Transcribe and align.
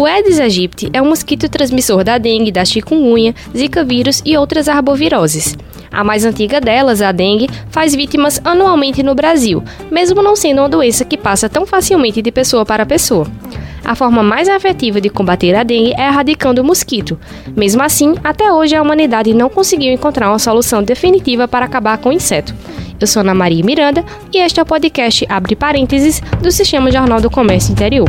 O 0.00 0.06
Aedes 0.06 0.40
aegypti 0.40 0.88
é 0.94 1.02
um 1.02 1.10
mosquito 1.10 1.46
transmissor 1.46 2.02
da 2.02 2.16
dengue, 2.16 2.50
da 2.50 2.64
chikungunya, 2.64 3.34
zika 3.54 3.84
vírus 3.84 4.22
e 4.24 4.34
outras 4.34 4.66
arboviroses. 4.66 5.58
A 5.92 6.02
mais 6.02 6.24
antiga 6.24 6.58
delas, 6.58 7.02
a 7.02 7.12
dengue, 7.12 7.50
faz 7.68 7.94
vítimas 7.94 8.40
anualmente 8.42 9.02
no 9.02 9.14
Brasil, 9.14 9.62
mesmo 9.90 10.22
não 10.22 10.34
sendo 10.34 10.62
uma 10.62 10.70
doença 10.70 11.04
que 11.04 11.18
passa 11.18 11.50
tão 11.50 11.66
facilmente 11.66 12.22
de 12.22 12.32
pessoa 12.32 12.64
para 12.64 12.86
pessoa. 12.86 13.26
A 13.84 13.94
forma 13.94 14.22
mais 14.22 14.48
efetiva 14.48 15.02
de 15.02 15.10
combater 15.10 15.54
a 15.54 15.62
dengue 15.62 15.92
é 15.92 16.06
erradicando 16.06 16.62
o 16.62 16.64
mosquito. 16.64 17.20
Mesmo 17.54 17.82
assim, 17.82 18.14
até 18.24 18.50
hoje 18.50 18.74
a 18.74 18.80
humanidade 18.80 19.34
não 19.34 19.50
conseguiu 19.50 19.92
encontrar 19.92 20.30
uma 20.30 20.38
solução 20.38 20.82
definitiva 20.82 21.46
para 21.46 21.66
acabar 21.66 21.98
com 21.98 22.08
o 22.08 22.12
inseto. 22.14 22.54
Eu 22.98 23.06
sou 23.06 23.20
Ana 23.20 23.34
Maria 23.34 23.62
Miranda 23.62 24.02
e 24.32 24.38
este 24.38 24.60
é 24.60 24.62
o 24.62 24.66
podcast 24.66 25.26
Abre 25.28 25.54
Parênteses 25.54 26.22
do 26.40 26.50
Sistema 26.50 26.90
Jornal 26.90 27.20
do 27.20 27.28
Comércio 27.28 27.72
Interior. 27.72 28.08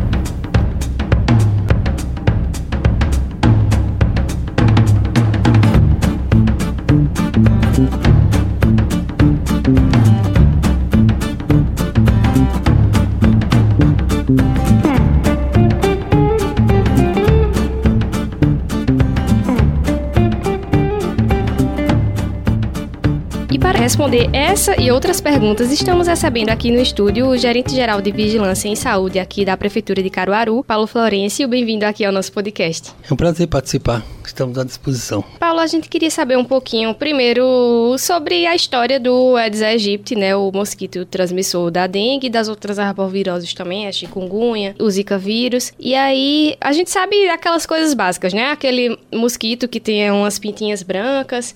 Responder 23.82 24.29
essa 24.32 24.79
e 24.79 24.91
outras 24.91 25.19
perguntas, 25.19 25.71
estamos 25.71 26.07
recebendo 26.07 26.50
aqui 26.50 26.71
no 26.71 26.79
estúdio 26.79 27.28
o 27.28 27.37
gerente-geral 27.37 28.01
de 28.01 28.11
Vigilância 28.11 28.69
em 28.69 28.75
Saúde 28.75 29.19
aqui 29.19 29.43
da 29.43 29.57
Prefeitura 29.57 30.01
de 30.01 30.10
Caruaru, 30.10 30.64
Paulo 30.64 30.87
Florencio. 30.87 31.47
Bem-vindo 31.47 31.86
aqui 31.86 32.05
ao 32.05 32.14
nosso 32.14 32.31
podcast. 32.31 32.91
É 33.09 33.14
um 33.14 33.17
prazer 33.17 33.47
participar. 33.47 34.03
Estamos 34.25 34.58
à 34.58 34.64
disposição. 34.64 35.23
Paulo, 35.39 35.59
a 35.59 35.67
gente 35.67 35.89
queria 35.89 36.09
saber 36.09 36.38
um 36.38 36.45
pouquinho, 36.45 36.94
primeiro, 36.94 37.95
sobre 37.97 38.45
a 38.45 38.55
história 38.55 38.99
do 38.99 39.35
Aedes 39.35 39.61
aegypti, 39.61 40.16
né, 40.16 40.35
o 40.35 40.52
mosquito 40.52 41.05
transmissor 41.05 41.69
da 41.72 41.88
dengue 41.88 42.27
e 42.27 42.29
das 42.29 42.47
outras 42.47 42.79
arboviroses 42.79 43.53
também, 43.53 43.88
a 43.88 43.91
chikungunya, 43.91 44.75
o 44.79 44.89
zika 44.89 45.17
vírus. 45.17 45.73
E 45.79 45.95
aí, 45.95 46.55
a 46.61 46.72
gente 46.72 46.89
sabe 46.89 47.29
aquelas 47.29 47.66
coisas 47.66 47.94
básicas, 47.94 48.33
né? 48.33 48.52
Aquele 48.52 48.97
mosquito 49.11 49.67
que 49.67 49.79
tem 49.79 50.09
umas 50.11 50.39
pintinhas 50.39 50.83
brancas 50.83 51.53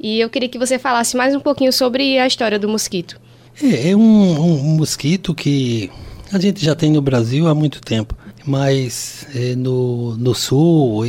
e 0.00 0.20
eu 0.20 0.30
queria 0.30 0.48
que 0.48 0.58
você 0.58 0.78
falasse 0.78 1.16
mais 1.16 1.34
um 1.34 1.40
pouquinho 1.40 1.72
sobre 1.72 2.18
a 2.18 2.26
história 2.26 2.58
do 2.58 2.68
mosquito. 2.68 3.20
É, 3.62 3.90
é 3.90 3.96
um, 3.96 4.00
um, 4.00 4.76
mosquito 4.76 5.34
que 5.34 5.90
a 6.32 6.38
gente 6.38 6.64
já 6.64 6.74
tem 6.74 6.90
no 6.92 7.02
Brasil 7.02 7.48
há 7.48 7.54
muito 7.54 7.80
tempo, 7.80 8.16
mas 8.44 9.26
é, 9.34 9.56
no, 9.56 10.16
no 10.16 10.34
sul, 10.34 11.04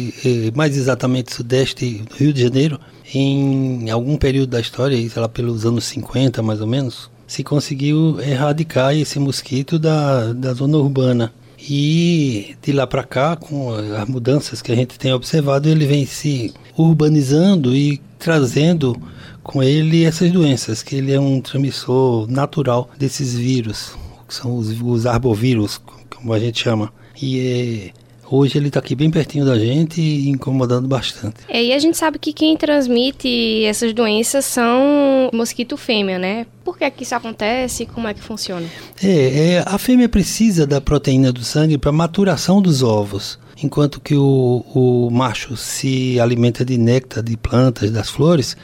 mais 0.55 0.75
exatamente 0.75 1.33
sudeste 1.33 2.03
do 2.09 2.15
Rio 2.15 2.33
de 2.33 2.41
Janeiro, 2.41 2.79
em 3.13 3.89
algum 3.89 4.17
período 4.17 4.49
da 4.49 4.59
história, 4.59 4.97
sei 5.09 5.21
lá, 5.21 5.27
pelos 5.29 5.65
anos 5.65 5.83
50 5.85 6.41
mais 6.41 6.61
ou 6.61 6.67
menos, 6.67 7.09
se 7.27 7.43
conseguiu 7.43 8.19
erradicar 8.21 8.95
esse 8.95 9.19
mosquito 9.19 9.77
da, 9.77 10.33
da 10.33 10.53
zona 10.53 10.77
urbana. 10.77 11.31
E 11.61 12.55
de 12.61 12.71
lá 12.71 12.87
para 12.87 13.03
cá, 13.03 13.35
com 13.35 13.73
as 13.73 14.07
mudanças 14.07 14.61
que 14.61 14.71
a 14.71 14.75
gente 14.75 14.97
tem 14.97 15.13
observado, 15.13 15.67
ele 15.67 15.85
vem 15.85 16.05
se 16.05 16.53
urbanizando 16.77 17.75
e 17.75 18.01
trazendo 18.17 18.99
com 19.43 19.61
ele 19.63 20.03
essas 20.03 20.31
doenças, 20.31 20.83
que 20.83 20.95
ele 20.95 21.11
é 21.11 21.19
um 21.19 21.41
transmissor 21.41 22.29
natural 22.29 22.89
desses 22.97 23.35
vírus, 23.35 23.93
que 24.27 24.33
são 24.33 24.55
os, 24.55 24.69
os 24.81 25.05
arbovírus, 25.05 25.81
como 26.15 26.33
a 26.33 26.39
gente 26.39 26.61
chama. 26.61 26.93
E 27.21 27.39
é, 27.39 27.98
hoje 28.29 28.57
ele 28.57 28.67
está 28.67 28.79
aqui 28.79 28.95
bem 28.95 29.09
pertinho 29.09 29.45
da 29.45 29.57
gente 29.57 30.01
e 30.01 30.29
incomodando 30.29 30.87
bastante. 30.87 31.35
É, 31.47 31.63
e 31.63 31.73
a 31.73 31.79
gente 31.79 31.97
sabe 31.97 32.19
que 32.19 32.33
quem 32.33 32.55
transmite 32.55 33.63
essas 33.65 33.93
doenças 33.93 34.45
são 34.45 35.29
mosquito 35.33 35.75
fêmea, 35.77 36.19
né? 36.19 36.45
Por 36.63 36.77
que, 36.77 36.83
é 36.83 36.89
que 36.89 37.03
isso 37.03 37.15
acontece? 37.15 37.85
Como 37.85 38.07
é 38.07 38.13
que 38.13 38.21
funciona? 38.21 38.65
É, 39.01 39.53
é 39.53 39.63
a 39.65 39.77
fêmea 39.77 40.07
precisa 40.07 40.65
da 40.67 40.79
proteína 40.79 41.31
do 41.31 41.43
sangue 41.43 41.77
para 41.77 41.91
maturação 41.91 42.61
dos 42.61 42.83
ovos 42.83 43.39
enquanto 43.61 43.99
que 43.99 44.15
o, 44.15 44.63
o 44.73 45.09
macho 45.11 45.57
se 45.57 46.19
alimenta 46.19 46.63
de 46.63 46.77
néctar 46.77 47.21
de 47.21 47.35
plantas, 47.35 47.91
das 47.91 48.09
flores, 48.09 48.55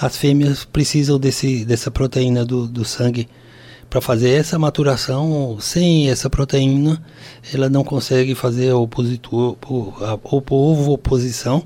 as 0.00 0.16
fêmeas 0.16 0.64
precisam 0.64 1.18
desse, 1.18 1.64
dessa 1.64 1.90
proteína 1.90 2.44
do, 2.44 2.66
do 2.66 2.84
sangue 2.84 3.28
para 3.92 4.00
fazer 4.00 4.30
essa 4.30 4.58
maturação. 4.58 5.58
Sem 5.60 6.08
essa 6.08 6.30
proteína, 6.30 7.04
ela 7.52 7.68
não 7.68 7.84
consegue 7.84 8.34
fazer 8.34 8.72
opositor, 8.72 9.54
ovo 10.50 10.92
oposição 10.92 11.62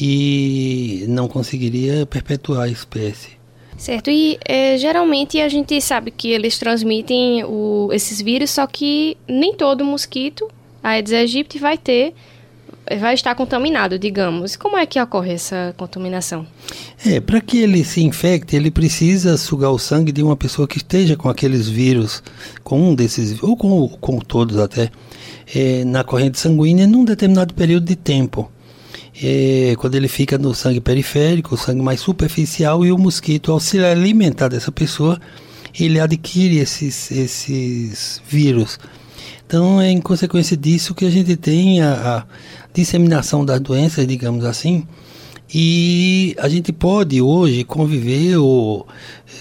e 0.00 1.04
não 1.08 1.26
conseguiria 1.26 2.06
perpetuar 2.06 2.62
a 2.62 2.68
espécie. 2.68 3.30
Certo, 3.76 4.08
e 4.08 4.38
é, 4.44 4.78
geralmente 4.78 5.40
a 5.40 5.48
gente 5.48 5.80
sabe 5.80 6.12
que 6.12 6.30
eles 6.30 6.56
transmitem 6.56 7.44
o, 7.44 7.88
esses 7.92 8.22
vírus, 8.22 8.50
só 8.50 8.66
que 8.66 9.16
nem 9.28 9.52
todo 9.52 9.84
mosquito 9.84 10.48
a 10.80 10.90
Aedes 10.90 11.12
aegypti 11.12 11.58
vai 11.58 11.76
ter 11.76 12.14
vai 13.00 13.14
estar 13.14 13.34
contaminado, 13.34 13.98
digamos. 13.98 14.54
Como 14.56 14.76
é 14.76 14.86
que 14.86 15.00
ocorre 15.00 15.32
essa 15.32 15.74
contaminação? 15.76 16.46
É, 17.04 17.20
para 17.20 17.40
que 17.40 17.58
ele 17.58 17.84
se 17.84 18.02
infecte, 18.02 18.54
ele 18.54 18.70
precisa 18.70 19.36
sugar 19.36 19.70
o 19.70 19.78
sangue 19.78 20.12
de 20.12 20.22
uma 20.22 20.36
pessoa 20.36 20.68
que 20.68 20.78
esteja 20.78 21.16
com 21.16 21.28
aqueles 21.28 21.68
vírus, 21.68 22.22
com 22.62 22.90
um 22.90 22.94
desses, 22.94 23.42
ou 23.42 23.56
com, 23.56 23.88
com 23.88 24.18
todos 24.18 24.58
até, 24.58 24.90
é, 25.54 25.84
na 25.84 26.04
corrente 26.04 26.38
sanguínea 26.38 26.86
num 26.86 27.04
determinado 27.04 27.54
período 27.54 27.86
de 27.86 27.96
tempo. 27.96 28.50
É, 29.20 29.74
quando 29.78 29.94
ele 29.94 30.08
fica 30.08 30.36
no 30.36 30.54
sangue 30.54 30.80
periférico, 30.80 31.54
o 31.54 31.58
sangue 31.58 31.82
mais 31.82 32.00
superficial, 32.00 32.84
e 32.84 32.92
o 32.92 32.98
mosquito, 32.98 33.50
ao 33.50 33.58
se 33.58 33.78
alimentar 33.82 34.48
dessa 34.48 34.70
pessoa, 34.70 35.18
ele 35.78 35.98
adquire 35.98 36.58
esses, 36.58 37.10
esses 37.10 38.22
vírus. 38.28 38.78
Então, 39.46 39.80
é 39.80 39.90
em 39.90 40.00
consequência 40.00 40.56
disso 40.56 40.94
que 40.94 41.04
a 41.04 41.10
gente 41.10 41.36
tem 41.36 41.80
a, 41.80 41.92
a 41.92 42.26
disseminação 42.76 43.44
das 43.44 43.60
doenças, 43.60 44.06
digamos 44.06 44.44
assim, 44.44 44.86
e 45.52 46.34
a 46.38 46.48
gente 46.48 46.72
pode 46.72 47.22
hoje 47.22 47.62
conviver, 47.62 48.36
ou 48.36 48.86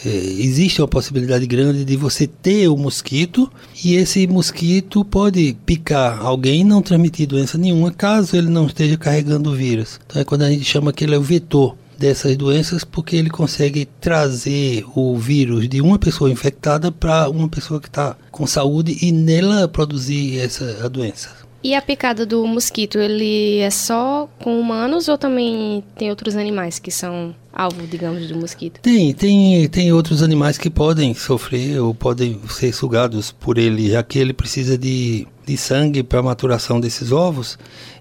é, 0.06 0.10
existe 0.10 0.82
uma 0.82 0.88
possibilidade 0.88 1.48
grande 1.48 1.84
de 1.84 1.98
você 1.98 2.28
ter 2.28 2.68
o 2.68 2.78
mosquito 2.78 3.52
e 3.84 3.96
esse 3.96 4.28
mosquito 4.28 5.04
pode 5.04 5.58
picar 5.66 6.24
alguém 6.24 6.62
e 6.62 6.64
não 6.64 6.82
transmitir 6.82 7.28
doença 7.28 7.58
nenhuma 7.58 7.92
caso 7.92 8.36
ele 8.36 8.50
não 8.50 8.68
esteja 8.68 8.98
carregando 8.98 9.50
o 9.50 9.56
vírus. 9.56 10.00
Então 10.06 10.22
é 10.22 10.26
quando 10.26 10.44
a 10.44 10.50
gente 10.50 10.64
chama 10.64 10.94
que 10.94 11.04
ele 11.04 11.16
é 11.16 11.18
o 11.18 11.24
vetor 11.24 11.76
dessas 11.98 12.38
doenças 12.38 12.84
porque 12.84 13.16
ele 13.16 13.30
consegue 13.30 13.88
trazer 14.00 14.86
o 14.96 15.18
vírus 15.18 15.68
de 15.68 15.82
uma 15.82 15.98
pessoa 15.98 16.30
infectada 16.30 16.92
para 16.92 17.30
uma 17.30 17.50
pessoa 17.50 17.80
que 17.80 17.88
está 17.88 18.16
com 18.30 18.46
saúde 18.46 18.98
e 19.02 19.12
nela 19.12 19.68
produzir 19.68 20.40
essa 20.40 20.86
a 20.86 20.88
doença. 20.88 21.45
E 21.66 21.74
a 21.74 21.82
picada 21.82 22.28
do 22.28 22.46
mosquito, 22.46 23.00
ele 23.00 23.58
é 23.58 23.72
só 23.72 24.30
com 24.40 24.60
humanos 24.60 25.08
ou 25.08 25.18
também 25.18 25.84
tem 25.98 26.12
outros 26.12 26.36
animais 26.36 26.78
que 26.78 26.92
são 26.92 27.34
alvo, 27.52 27.88
digamos, 27.88 28.28
do 28.28 28.36
mosquito? 28.36 28.80
Tem, 28.82 29.12
tem, 29.16 29.68
tem 29.68 29.92
outros 29.92 30.22
animais 30.22 30.60
que 30.60 30.70
podem 30.70 31.16
sofrer 31.16 31.82
ou 31.82 31.92
podem 31.96 32.40
ser 32.48 32.72
sugados 32.72 33.32
por 33.32 33.58
ele, 33.58 33.90
já 33.90 34.04
que 34.04 34.20
ele 34.20 34.32
precisa 34.32 34.78
de, 34.78 35.28
de 35.44 35.58
sangue 35.58 36.04
para 36.04 36.20
a 36.20 36.22
maturação 36.22 36.80
desses 36.80 37.12
ovos. 37.12 37.58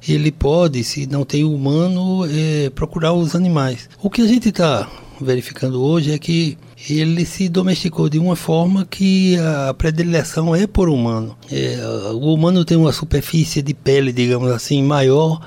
Ele 0.06 0.30
pode, 0.30 0.84
se 0.84 1.06
não 1.06 1.24
tem 1.24 1.42
humano, 1.42 2.26
é, 2.26 2.68
procurar 2.68 3.14
os 3.14 3.34
animais. 3.34 3.88
O 4.02 4.10
que 4.10 4.20
a 4.20 4.26
gente 4.26 4.50
está 4.50 4.90
verificando 5.20 5.82
hoje 5.82 6.12
é 6.12 6.18
que 6.18 6.58
ele 6.88 7.24
se 7.24 7.48
domesticou 7.48 8.08
de 8.08 8.18
uma 8.18 8.36
forma 8.36 8.84
que 8.84 9.36
a 9.38 9.74
predileção 9.74 10.54
é 10.54 10.66
por 10.66 10.88
humano. 10.88 11.36
É, 11.50 11.78
o 12.12 12.34
humano 12.34 12.64
tem 12.64 12.76
uma 12.76 12.92
superfície 12.92 13.62
de 13.62 13.74
pele, 13.74 14.12
digamos 14.12 14.50
assim, 14.50 14.82
maior, 14.82 15.40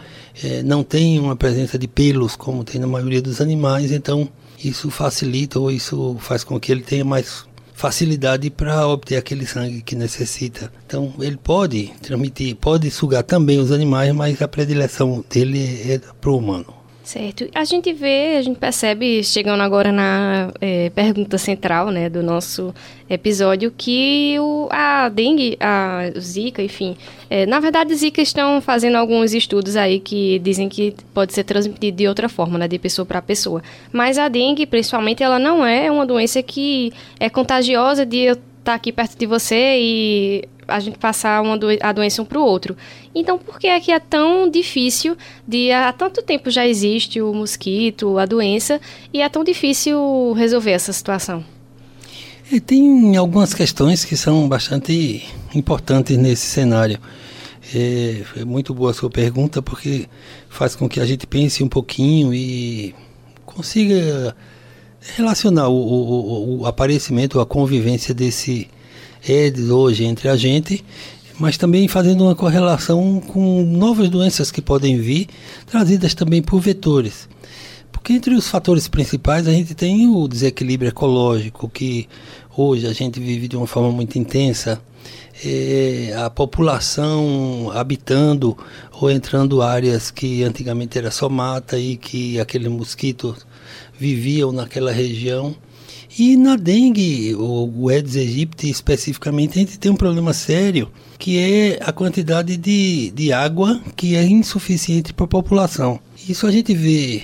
é, 0.43 0.61
não 0.63 0.83
tem 0.83 1.19
uma 1.19 1.35
presença 1.35 1.77
de 1.77 1.87
pelos 1.87 2.35
como 2.35 2.63
tem 2.63 2.79
na 2.79 2.87
maioria 2.87 3.21
dos 3.21 3.41
animais, 3.41 3.91
então 3.91 4.27
isso 4.63 4.89
facilita 4.89 5.59
ou 5.59 5.71
isso 5.71 6.17
faz 6.19 6.43
com 6.43 6.59
que 6.59 6.71
ele 6.71 6.81
tenha 6.81 7.05
mais 7.05 7.45
facilidade 7.73 8.49
para 8.49 8.87
obter 8.87 9.17
aquele 9.17 9.45
sangue 9.45 9.83
que 9.83 9.95
necessita. 9.95 10.71
Então 10.85 11.13
ele 11.19 11.37
pode 11.37 11.91
transmitir, 12.01 12.55
pode 12.55 12.89
sugar 12.89 13.23
também 13.23 13.59
os 13.59 13.71
animais, 13.71 14.11
mas 14.13 14.41
a 14.41 14.47
predileção 14.47 15.23
dele 15.29 15.91
é 15.91 16.01
para 16.19 16.31
o 16.31 16.37
humano. 16.37 16.76
Certo. 17.07 17.47
A 17.55 17.63
gente 17.63 17.93
vê, 17.93 18.35
a 18.37 18.41
gente 18.41 18.59
percebe, 18.59 19.23
chegando 19.23 19.63
agora 19.63 19.93
na 19.93 20.51
é, 20.59 20.89
pergunta 20.89 21.37
central 21.37 21.89
né, 21.89 22.09
do 22.09 22.21
nosso 22.21 22.75
episódio, 23.09 23.71
que 23.71 24.35
o, 24.41 24.67
a 24.69 25.07
dengue, 25.07 25.55
a 25.57 26.11
zika, 26.19 26.61
enfim, 26.61 26.97
é, 27.29 27.45
na 27.45 27.61
verdade, 27.61 27.95
zika 27.95 28.21
estão 28.21 28.59
fazendo 28.59 28.97
alguns 28.97 29.33
estudos 29.33 29.77
aí 29.77 30.01
que 30.01 30.37
dizem 30.39 30.67
que 30.67 30.93
pode 31.13 31.31
ser 31.33 31.45
transmitido 31.45 31.95
de 31.95 32.09
outra 32.09 32.27
forma, 32.27 32.57
né, 32.57 32.67
de 32.67 32.77
pessoa 32.77 33.05
para 33.05 33.21
pessoa. 33.21 33.63
Mas 33.89 34.17
a 34.17 34.27
dengue, 34.27 34.65
principalmente, 34.65 35.23
ela 35.23 35.39
não 35.39 35.65
é 35.65 35.89
uma 35.89 36.05
doença 36.05 36.43
que 36.43 36.91
é 37.21 37.29
contagiosa 37.29 38.05
de 38.05 38.35
tá 38.67 38.73
aqui 38.73 38.91
perto 38.91 39.17
de 39.17 39.25
você 39.25 39.77
e 39.79 40.43
a 40.67 40.81
gente 40.81 40.97
passar 40.97 41.41
uma 41.41 41.57
do 41.57 41.67
a 41.79 41.93
doença 41.93 42.21
um 42.21 42.25
para 42.25 42.37
o 42.37 42.43
outro. 42.43 42.75
Então, 43.15 43.39
por 43.39 43.57
que 43.57 43.67
é 43.67 43.79
que 43.79 43.93
é 43.93 43.99
tão 43.99 44.49
difícil 44.49 45.15
de 45.47 45.71
há 45.71 45.93
tanto 45.93 46.21
tempo 46.21 46.51
já 46.51 46.67
existe 46.67 47.21
o 47.21 47.33
mosquito, 47.33 48.17
a 48.17 48.25
doença 48.25 48.81
e 49.13 49.21
é 49.21 49.29
tão 49.29 49.41
difícil 49.41 50.33
resolver 50.33 50.71
essa 50.71 50.91
situação? 50.91 51.45
E 52.51 52.59
tem 52.59 53.15
algumas 53.15 53.53
questões 53.53 54.03
que 54.03 54.17
são 54.17 54.49
bastante 54.49 55.25
importantes 55.55 56.17
nesse 56.17 56.47
cenário. 56.47 56.99
É, 57.73 58.23
é, 58.35 58.45
muito 58.45 58.73
boa 58.73 58.91
a 58.91 58.93
sua 58.93 59.09
pergunta 59.09 59.61
porque 59.61 60.07
faz 60.49 60.75
com 60.75 60.89
que 60.89 60.99
a 60.99 61.05
gente 61.05 61.25
pense 61.25 61.63
um 61.63 61.69
pouquinho 61.69 62.33
e 62.33 62.93
consiga 63.45 64.35
relacionar 65.15 65.69
o, 65.69 65.75
o, 65.75 66.59
o 66.61 66.65
aparecimento, 66.65 67.39
a 67.39 67.45
convivência 67.45 68.13
desse 68.13 68.67
Aedes 69.27 69.69
hoje 69.69 70.05
entre 70.05 70.29
a 70.29 70.35
gente, 70.35 70.83
mas 71.39 71.57
também 71.57 71.87
fazendo 71.87 72.23
uma 72.23 72.35
correlação 72.35 73.19
com 73.19 73.63
novas 73.63 74.09
doenças 74.09 74.51
que 74.51 74.61
podem 74.61 74.97
vir, 74.97 75.27
trazidas 75.65 76.13
também 76.13 76.41
por 76.41 76.59
vetores. 76.59 77.29
Porque 77.91 78.13
entre 78.13 78.33
os 78.35 78.47
fatores 78.47 78.87
principais 78.87 79.47
a 79.47 79.51
gente 79.51 79.75
tem 79.75 80.07
o 80.07 80.27
desequilíbrio 80.27 80.89
ecológico, 80.89 81.69
que 81.69 82.07
hoje 82.55 82.87
a 82.87 82.93
gente 82.93 83.19
vive 83.19 83.47
de 83.47 83.57
uma 83.57 83.67
forma 83.67 83.91
muito 83.91 84.17
intensa, 84.17 84.81
é, 85.45 86.15
a 86.17 86.29
população 86.29 87.71
habitando 87.73 88.57
ou 88.99 89.11
entrando 89.11 89.61
áreas 89.61 90.09
que 90.09 90.43
antigamente 90.43 90.97
era 90.97 91.11
só 91.11 91.29
mata 91.29 91.77
e 91.77 91.95
que 91.95 92.39
aquele 92.39 92.67
mosquito 92.67 93.35
viviam 93.99 94.51
naquela 94.51 94.91
região. 94.91 95.55
E 96.17 96.35
na 96.35 96.55
dengue, 96.55 97.35
o 97.35 97.89
Aedes 97.89 98.15
aegypti 98.15 98.69
especificamente, 98.69 99.51
a 99.51 99.59
gente 99.59 99.77
tem 99.77 99.91
um 99.91 99.95
problema 99.95 100.33
sério, 100.33 100.89
que 101.19 101.37
é 101.37 101.79
a 101.83 101.91
quantidade 101.91 102.57
de, 102.57 103.11
de 103.11 103.31
água 103.31 103.79
que 103.95 104.15
é 104.15 104.23
insuficiente 104.23 105.13
para 105.13 105.25
a 105.25 105.27
população. 105.27 105.99
Isso 106.27 106.47
a 106.47 106.51
gente 106.51 106.73
vê 106.73 107.23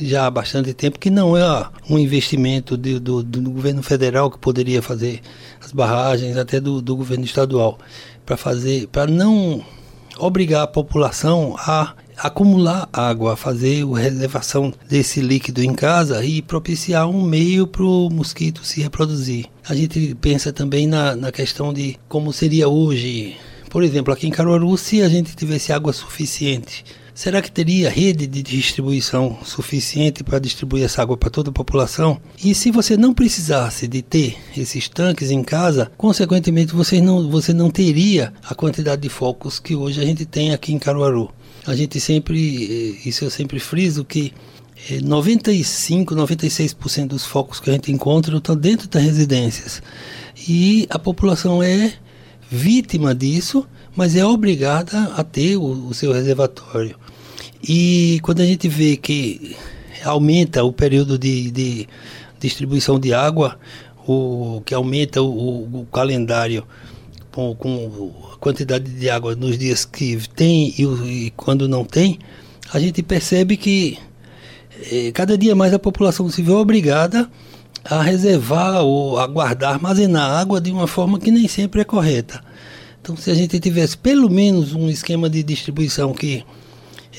já 0.00 0.26
há 0.26 0.30
bastante 0.30 0.74
tempo 0.74 0.98
que 0.98 1.08
não 1.08 1.36
é 1.36 1.66
um 1.88 1.98
investimento 1.98 2.76
de, 2.76 2.98
do, 2.98 3.22
do, 3.22 3.50
governo 3.50 3.82
federal 3.82 4.30
que 4.30 4.38
poderia 4.38 4.82
fazer 4.82 5.20
as 5.64 5.72
barragens, 5.72 6.36
até 6.36 6.60
do, 6.60 6.82
do 6.82 6.94
governo 6.94 7.24
estadual, 7.24 7.78
para 8.24 8.36
fazer, 8.36 8.88
para 8.88 9.10
não 9.10 9.64
obrigar 10.18 10.62
a 10.62 10.66
população 10.66 11.56
a 11.58 11.94
acumular 12.16 12.88
água, 12.92 13.36
fazer 13.36 13.84
a 13.84 13.98
reservação 13.98 14.72
desse 14.88 15.20
líquido 15.20 15.62
em 15.62 15.74
casa 15.74 16.24
e 16.24 16.40
propiciar 16.42 17.08
um 17.08 17.22
meio 17.22 17.66
para 17.66 17.84
o 17.84 18.08
mosquito 18.10 18.64
se 18.64 18.80
reproduzir. 18.80 19.46
A 19.68 19.74
gente 19.74 20.14
pensa 20.20 20.52
também 20.52 20.86
na, 20.86 21.14
na 21.14 21.32
questão 21.32 21.72
de 21.72 21.98
como 22.08 22.32
seria 22.32 22.68
hoje, 22.68 23.36
por 23.70 23.82
exemplo, 23.82 24.12
aqui 24.12 24.26
em 24.26 24.30
Caruaru, 24.30 24.76
se 24.76 25.02
a 25.02 25.08
gente 25.08 25.36
tivesse 25.36 25.72
água 25.72 25.92
suficiente 25.92 26.84
Será 27.16 27.40
que 27.40 27.50
teria 27.50 27.88
rede 27.88 28.26
de 28.26 28.42
distribuição 28.42 29.38
suficiente 29.42 30.22
para 30.22 30.38
distribuir 30.38 30.84
essa 30.84 31.00
água 31.00 31.16
para 31.16 31.30
toda 31.30 31.48
a 31.48 31.52
população? 31.52 32.20
E 32.44 32.54
se 32.54 32.70
você 32.70 32.94
não 32.94 33.14
precisasse 33.14 33.88
de 33.88 34.02
ter 34.02 34.36
esses 34.54 34.86
tanques 34.86 35.30
em 35.30 35.42
casa, 35.42 35.90
consequentemente 35.96 36.74
você 36.74 37.00
não, 37.00 37.30
você 37.30 37.54
não 37.54 37.70
teria 37.70 38.34
a 38.46 38.54
quantidade 38.54 39.00
de 39.00 39.08
focos 39.08 39.58
que 39.58 39.74
hoje 39.74 39.98
a 39.98 40.04
gente 40.04 40.26
tem 40.26 40.52
aqui 40.52 40.74
em 40.74 40.78
Caruaru. 40.78 41.30
A 41.66 41.74
gente 41.74 41.98
sempre, 42.00 42.64
eh, 42.64 43.08
isso 43.08 43.24
eu 43.24 43.30
sempre 43.30 43.58
friso, 43.58 44.04
que 44.04 44.32
95, 45.02 46.14
eh, 46.14 46.16
96% 46.16 47.08
dos 47.08 47.24
focos 47.24 47.58
que 47.58 47.70
a 47.70 47.72
gente 47.72 47.90
encontra 47.90 48.36
estão 48.36 48.56
dentro 48.56 48.88
das 48.88 49.02
residências. 49.02 49.82
E 50.48 50.86
a 50.90 50.98
população 50.98 51.62
é 51.62 51.94
vítima 52.50 53.14
disso, 53.14 53.66
mas 53.96 54.14
é 54.14 54.24
obrigada 54.24 55.12
a 55.16 55.24
ter 55.24 55.56
o, 55.56 55.88
o 55.88 55.94
seu 55.94 56.12
reservatório. 56.12 56.96
E 57.66 58.20
quando 58.22 58.40
a 58.40 58.46
gente 58.46 58.68
vê 58.68 58.96
que 58.96 59.56
aumenta 60.04 60.62
o 60.62 60.72
período 60.72 61.18
de, 61.18 61.50
de 61.50 61.88
distribuição 62.38 63.00
de 63.00 63.12
água, 63.12 63.58
o, 64.06 64.62
que 64.64 64.72
aumenta 64.74 65.20
o, 65.20 65.80
o 65.80 65.86
calendário 65.92 66.64
com, 67.36 67.54
com, 67.54 68.12
a 68.32 68.38
quantidade 68.38 68.90
de 68.90 69.10
água 69.10 69.36
nos 69.36 69.58
dias 69.58 69.84
que 69.84 70.18
tem 70.34 70.74
e, 70.78 71.26
e 71.26 71.30
quando 71.36 71.68
não 71.68 71.84
tem, 71.84 72.18
a 72.72 72.80
gente 72.80 73.02
percebe 73.02 73.58
que 73.58 73.98
eh, 74.90 75.12
cada 75.12 75.36
dia 75.36 75.54
mais 75.54 75.74
a 75.74 75.78
população 75.78 76.30
se 76.30 76.40
vê 76.40 76.52
obrigada 76.52 77.30
a 77.84 78.00
reservar 78.00 78.82
ou 78.82 79.18
a 79.18 79.26
guardar, 79.26 79.74
armazenar 79.74 80.30
água 80.30 80.62
de 80.62 80.70
uma 80.70 80.86
forma 80.86 81.20
que 81.20 81.30
nem 81.30 81.46
sempre 81.46 81.82
é 81.82 81.84
correta. 81.84 82.42
Então, 83.02 83.14
se 83.14 83.30
a 83.30 83.34
gente 83.34 83.60
tivesse 83.60 83.98
pelo 83.98 84.30
menos 84.30 84.72
um 84.72 84.88
esquema 84.88 85.28
de 85.28 85.42
distribuição 85.42 86.14
que 86.14 86.42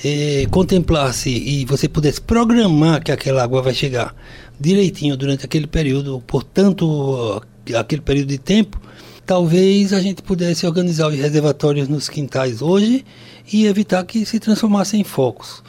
é, 0.04 0.48
contemplasse 0.50 1.30
e 1.30 1.64
você 1.66 1.88
pudesse 1.88 2.20
programar 2.20 3.04
que 3.04 3.12
aquela 3.12 3.44
água 3.44 3.62
vai 3.62 3.74
chegar 3.76 4.16
direitinho 4.60 5.16
durante 5.16 5.46
aquele 5.46 5.68
período, 5.68 6.24
portanto, 6.26 7.40
aquele 7.78 8.02
período 8.02 8.30
de 8.30 8.40
tempo, 8.40 8.82
talvez 9.28 9.92
a 9.92 10.00
gente 10.00 10.22
pudesse 10.22 10.66
organizar 10.66 11.10
os 11.10 11.16
reservatórios 11.16 11.90
nos 11.90 12.08
quintais 12.08 12.62
hoje 12.62 13.06
e 13.52 13.66
evitar 13.66 14.04
que 14.06 14.26
se 14.26 14.40
transformassem 14.40 15.02
em 15.02 15.04
focos. 15.04 15.62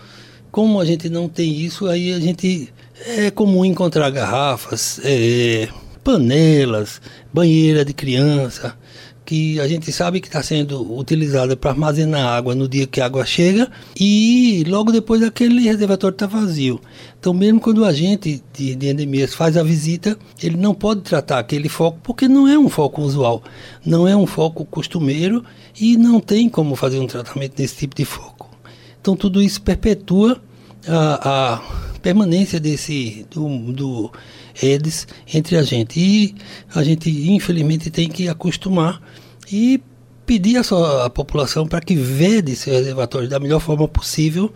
Como 0.52 0.81
a 0.81 0.84
gente 0.84 1.10
não 1.10 1.28
tem 1.28 1.52
isso, 1.52 1.88
aí 1.88 2.12
a 2.12 2.20
gente 2.20 2.72
é 3.05 3.32
comum 3.32 3.64
encontrar 3.64 4.08
garrafas, 4.10 5.00
é, 5.02 5.69
panelas, 6.05 7.00
banheira 7.34 7.84
de 7.84 7.93
criança, 7.93 8.76
que 9.28 9.60
a 9.60 9.69
gente 9.69 9.92
sabe 9.92 10.22
que 10.22 10.26
está 10.26 10.42
sendo 10.42 10.98
utilizada 10.98 11.54
para 11.54 11.72
armazenar 11.72 12.28
água 12.28 12.54
no 12.54 12.66
dia 12.66 12.86
que 12.86 12.98
a 12.98 13.04
água 13.04 13.26
chega 13.26 13.70
e 13.94 14.64
logo 14.66 14.90
depois 14.90 15.22
aquele 15.22 15.60
reservatório 15.60 16.14
está 16.14 16.26
vazio. 16.26 16.80
Então, 17.20 17.34
mesmo 17.34 17.60
quando 17.60 17.82
o 17.82 17.84
agente 17.84 18.42
de, 18.54 18.75
de 18.75 18.88
endemias 18.88 19.34
faz 19.34 19.58
a 19.58 19.62
visita, 19.62 20.19
ele 20.42 20.56
não 20.56 20.75
pode 20.75 21.02
tratar 21.02 21.40
aquele 21.40 21.69
foco 21.69 21.98
porque 22.02 22.26
não 22.26 22.48
é 22.48 22.58
um 22.58 22.70
foco 22.70 23.02
usual, 23.02 23.42
não 23.84 24.08
é 24.08 24.16
um 24.16 24.26
foco 24.26 24.64
costumeiro 24.64 25.44
e 25.78 25.98
não 25.98 26.20
tem 26.20 26.48
como 26.48 26.75
fazer 26.75 26.98
um 26.98 27.06
tratamento 27.06 27.54
desse 27.54 27.76
tipo 27.76 27.94
de 27.94 28.06
foco. 28.06 28.48
Então, 28.98 29.14
tudo 29.14 29.42
isso 29.42 29.60
perpetua 29.60 30.40
a, 30.86 31.56
a 31.56 31.98
permanência 31.98 32.58
desse 32.58 33.26
do, 33.30 33.46
do 33.72 34.10
redes 34.58 35.06
entre 35.32 35.56
a 35.56 35.62
gente. 35.62 35.99
E 35.99 36.34
a 36.75 36.82
gente, 36.82 37.08
infelizmente, 37.31 37.90
tem 37.90 38.08
que 38.08 38.28
acostumar 38.28 39.00
e 39.50 39.81
pedir 40.26 40.58
a, 40.58 40.62
sua, 40.62 41.06
a 41.06 41.10
população 41.10 41.66
para 41.66 41.81
que 41.81 41.94
vede 41.94 42.55
seu 42.55 42.75
reservatório 42.75 43.28
da 43.28 43.40
melhor 43.40 43.60
forma 43.60 43.88
possível 43.88 44.52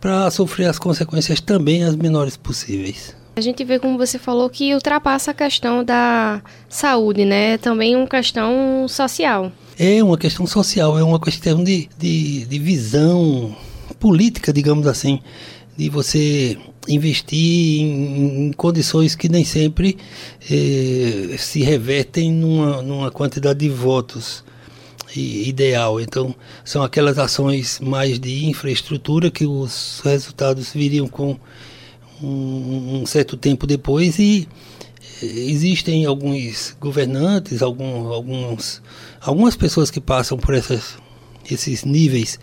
para 0.00 0.30
sofrer 0.30 0.66
as 0.66 0.78
consequências 0.78 1.40
também 1.40 1.82
as 1.82 1.96
menores 1.96 2.36
possíveis. 2.36 3.16
A 3.34 3.40
gente 3.40 3.64
vê, 3.64 3.78
como 3.78 3.96
você 3.96 4.18
falou, 4.18 4.50
que 4.50 4.74
ultrapassa 4.74 5.30
a 5.30 5.34
questão 5.34 5.84
da 5.84 6.42
saúde, 6.68 7.24
né? 7.24 7.52
É 7.52 7.58
também 7.58 7.94
uma 7.96 8.06
questão 8.06 8.86
social. 8.88 9.52
É 9.78 10.02
uma 10.02 10.18
questão 10.18 10.44
social, 10.46 10.98
é 10.98 11.04
uma 11.04 11.20
questão 11.20 11.62
de, 11.62 11.88
de, 11.96 12.44
de 12.46 12.58
visão 12.58 13.56
política, 14.00 14.52
digamos 14.52 14.86
assim, 14.86 15.20
de 15.78 15.88
você 15.88 16.58
investir 16.88 17.82
em, 17.82 18.48
em 18.48 18.52
condições 18.52 19.14
que 19.14 19.28
nem 19.28 19.44
sempre 19.44 19.96
eh, 20.50 21.36
se 21.38 21.62
revertem 21.62 22.32
numa, 22.32 22.82
numa 22.82 23.10
quantidade 23.12 23.60
de 23.60 23.68
votos 23.68 24.42
ideal. 25.14 26.00
Então, 26.00 26.34
são 26.64 26.82
aquelas 26.82 27.16
ações 27.16 27.78
mais 27.78 28.18
de 28.18 28.46
infraestrutura 28.46 29.30
que 29.30 29.46
os 29.46 30.00
resultados 30.04 30.72
viriam 30.72 31.06
com 31.06 31.38
um, 32.20 33.00
um 33.02 33.06
certo 33.06 33.36
tempo 33.36 33.64
depois 33.64 34.18
e 34.18 34.48
eh, 35.22 35.26
existem 35.26 36.04
alguns 36.06 36.76
governantes, 36.80 37.62
algum, 37.62 38.08
alguns, 38.08 38.82
algumas 39.20 39.54
pessoas 39.54 39.92
que 39.92 40.00
passam 40.00 40.36
por 40.36 40.56
essas, 40.56 40.96
esses 41.48 41.84
níveis 41.84 42.36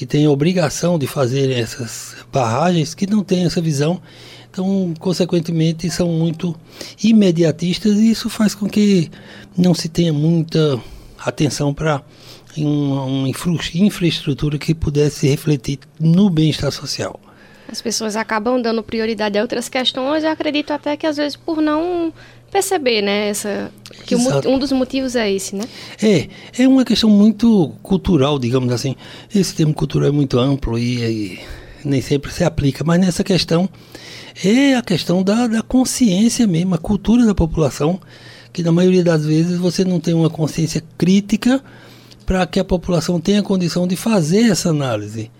que 0.00 0.06
têm 0.06 0.24
a 0.24 0.30
obrigação 0.30 0.98
de 0.98 1.06
fazer 1.06 1.50
essas 1.50 2.16
barragens 2.32 2.94
que 2.94 3.06
não 3.06 3.22
têm 3.22 3.44
essa 3.44 3.60
visão. 3.60 4.00
Então, 4.50 4.94
consequentemente, 4.98 5.90
são 5.90 6.08
muito 6.08 6.56
imediatistas 7.04 7.98
e 7.98 8.10
isso 8.10 8.30
faz 8.30 8.54
com 8.54 8.66
que 8.66 9.10
não 9.54 9.74
se 9.74 9.90
tenha 9.90 10.10
muita 10.10 10.80
atenção 11.18 11.74
para 11.74 12.02
uma, 12.56 13.04
uma 13.04 13.28
infraestrutura 13.28 14.56
que 14.56 14.74
pudesse 14.74 15.28
refletir 15.28 15.80
no 16.00 16.30
bem-estar 16.30 16.72
social. 16.72 17.20
As 17.70 17.82
pessoas 17.82 18.16
acabam 18.16 18.58
dando 18.60 18.82
prioridade 18.82 19.38
a 19.38 19.42
outras 19.42 19.68
questões. 19.68 20.24
Eu 20.24 20.30
acredito 20.30 20.70
até 20.70 20.96
que 20.96 21.06
às 21.06 21.18
vezes 21.18 21.36
por 21.36 21.60
não 21.60 22.10
perceber, 22.50 23.02
né, 23.02 23.28
essa 23.28 23.70
que 24.06 24.16
um 24.16 24.58
dos 24.58 24.72
motivos 24.72 25.14
é 25.14 25.30
esse, 25.30 25.54
né? 25.54 25.64
É, 26.02 26.28
é 26.62 26.66
uma 26.66 26.84
questão 26.84 27.08
muito 27.08 27.72
cultural, 27.82 28.38
digamos 28.38 28.72
assim. 28.72 28.96
Esse 29.32 29.54
termo 29.54 29.74
cultural 29.74 30.08
é 30.08 30.12
muito 30.12 30.38
amplo 30.38 30.78
e, 30.78 31.02
e 31.02 31.38
nem 31.84 32.00
sempre 32.00 32.32
se 32.32 32.42
aplica, 32.42 32.82
mas 32.84 33.00
nessa 33.00 33.22
questão 33.22 33.68
é 34.44 34.74
a 34.74 34.82
questão 34.82 35.22
da, 35.22 35.46
da 35.46 35.62
consciência 35.62 36.46
mesmo, 36.46 36.74
a 36.74 36.78
cultura 36.78 37.24
da 37.24 37.34
população 37.34 38.00
que 38.52 38.62
na 38.62 38.72
maioria 38.72 39.04
das 39.04 39.24
vezes 39.24 39.58
você 39.58 39.84
não 39.84 40.00
tem 40.00 40.14
uma 40.14 40.30
consciência 40.30 40.82
crítica 40.98 41.62
para 42.26 42.46
que 42.46 42.60
a 42.60 42.64
população 42.64 43.20
tenha 43.20 43.42
condição 43.42 43.86
de 43.86 43.96
fazer 43.96 44.50
essa 44.50 44.70
análise, 44.70 45.30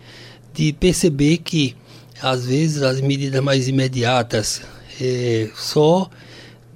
de 0.54 0.72
perceber 0.72 1.38
que 1.38 1.76
às 2.22 2.46
vezes 2.46 2.82
as 2.82 3.00
medidas 3.00 3.42
mais 3.42 3.68
imediatas 3.68 4.62
é, 5.00 5.48
só 5.56 6.10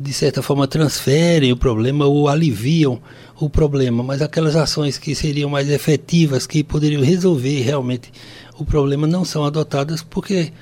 de 0.05 0.13
certa 0.13 0.43
forma 0.43 0.69
transferem 0.69 1.51
o 1.51 1.57
problema 1.57 2.05
ou 2.05 2.29
aliviam 2.29 3.01
o 3.41 3.49
problema, 3.49 4.03
mas 4.03 4.21
aquelas 4.21 4.55
ações 4.55 4.99
que 4.99 5.15
seriam 5.15 5.49
mais 5.49 5.71
efetivas, 5.71 6.47
que 6.47 6.63
poderiam 6.63 7.03
resolver 7.03 7.63
realmente 7.63 8.13
o 8.59 8.67
problema, 8.67 9.07
não 9.07 9.25
são 9.25 9.45
adotadas 9.45 10.03
porque 10.03 10.53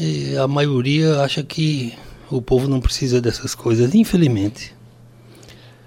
eh, 0.00 0.38
a 0.38 0.46
maioria 0.46 1.20
acha 1.20 1.42
que 1.42 1.92
o 2.30 2.40
povo 2.40 2.68
não 2.68 2.80
precisa 2.80 3.20
dessas 3.20 3.56
coisas, 3.56 3.92
infelizmente. 3.92 4.72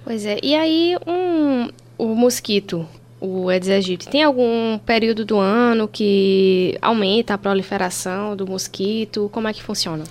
Pois 0.04 0.26
é, 0.26 0.38
e 0.44 0.54
aí 0.54 0.98
um, 1.08 1.70
o 1.98 2.14
mosquito, 2.16 2.86
o 3.22 3.48
Aedes 3.48 3.70
aegypti, 3.70 4.10
tem 4.10 4.24
algum 4.24 4.78
período 4.80 5.24
do 5.24 5.38
ano 5.40 5.88
que 5.88 6.78
aumenta 6.82 7.34
a 7.34 7.38
proliferação 7.38 8.36
do 8.36 8.46
mosquito? 8.46 9.30
Como 9.32 9.48
é 9.48 9.54
que 9.54 9.64
funciona? 9.64 10.04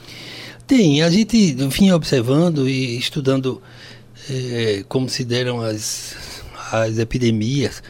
Tem, 0.68 1.02
a 1.02 1.08
gente 1.08 1.54
vinha 1.70 1.96
observando 1.96 2.68
e 2.68 2.98
estudando 2.98 3.62
é, 4.28 4.84
como 4.86 5.08
se 5.08 5.24
deram 5.24 5.62
as, 5.62 6.14
as 6.70 6.98
epidemias 6.98 7.82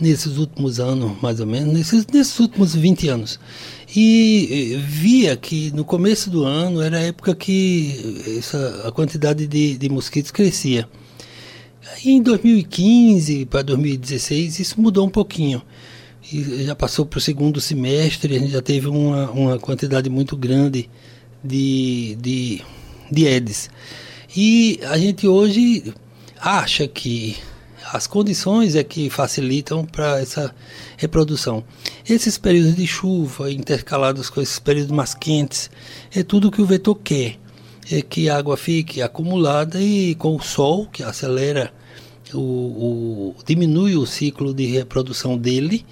nesses 0.00 0.38
últimos 0.38 0.78
anos, 0.78 1.20
mais 1.20 1.40
ou 1.40 1.46
menos, 1.46 1.74
nesses, 1.74 2.06
nesses 2.06 2.38
últimos 2.38 2.72
20 2.72 3.08
anos. 3.08 3.40
E 3.96 4.80
via 4.86 5.36
que 5.36 5.72
no 5.72 5.84
começo 5.84 6.30
do 6.30 6.44
ano 6.44 6.80
era 6.80 6.98
a 6.98 7.00
época 7.00 7.34
que 7.34 8.22
essa, 8.38 8.84
a 8.86 8.92
quantidade 8.92 9.48
de, 9.48 9.76
de 9.76 9.88
mosquitos 9.88 10.30
crescia. 10.30 10.88
E 12.04 12.12
em 12.12 12.22
2015 12.22 13.44
para 13.46 13.62
2016 13.62 14.60
isso 14.60 14.80
mudou 14.80 15.04
um 15.04 15.10
pouquinho. 15.10 15.60
E 16.32 16.62
já 16.62 16.76
passou 16.76 17.04
para 17.04 17.18
o 17.18 17.20
segundo 17.20 17.60
semestre, 17.60 18.36
a 18.36 18.38
gente 18.38 18.52
já 18.52 18.62
teve 18.62 18.86
uma, 18.86 19.28
uma 19.32 19.58
quantidade 19.58 20.08
muito 20.08 20.36
grande 20.36 20.88
de, 21.42 22.16
de, 22.20 22.62
de 23.10 23.26
Eds. 23.26 23.70
E 24.36 24.80
a 24.84 24.96
gente 24.98 25.26
hoje 25.26 25.92
acha 26.40 26.86
que 26.86 27.36
as 27.92 28.06
condições 28.06 28.76
é 28.76 28.84
que 28.84 29.10
facilitam 29.10 29.84
para 29.84 30.20
essa 30.20 30.54
reprodução. 30.96 31.64
Esses 32.08 32.38
períodos 32.38 32.76
de 32.76 32.86
chuva 32.86 33.50
intercalados 33.50 34.30
com 34.30 34.40
esses 34.40 34.58
períodos 34.58 34.92
mais 34.92 35.14
quentes 35.14 35.70
é 36.14 36.22
tudo 36.22 36.50
que 36.50 36.62
o 36.62 36.66
vetor 36.66 36.94
quer. 36.94 37.38
É 37.90 38.00
que 38.00 38.28
a 38.28 38.36
água 38.36 38.56
fique 38.56 39.02
acumulada 39.02 39.80
e 39.80 40.14
com 40.14 40.36
o 40.36 40.40
sol, 40.40 40.86
que 40.86 41.02
acelera, 41.02 41.72
o, 42.32 42.38
o 42.38 43.34
diminui 43.44 43.96
o 43.96 44.06
ciclo 44.06 44.54
de 44.54 44.66
reprodução 44.66 45.36
dele, 45.36 45.84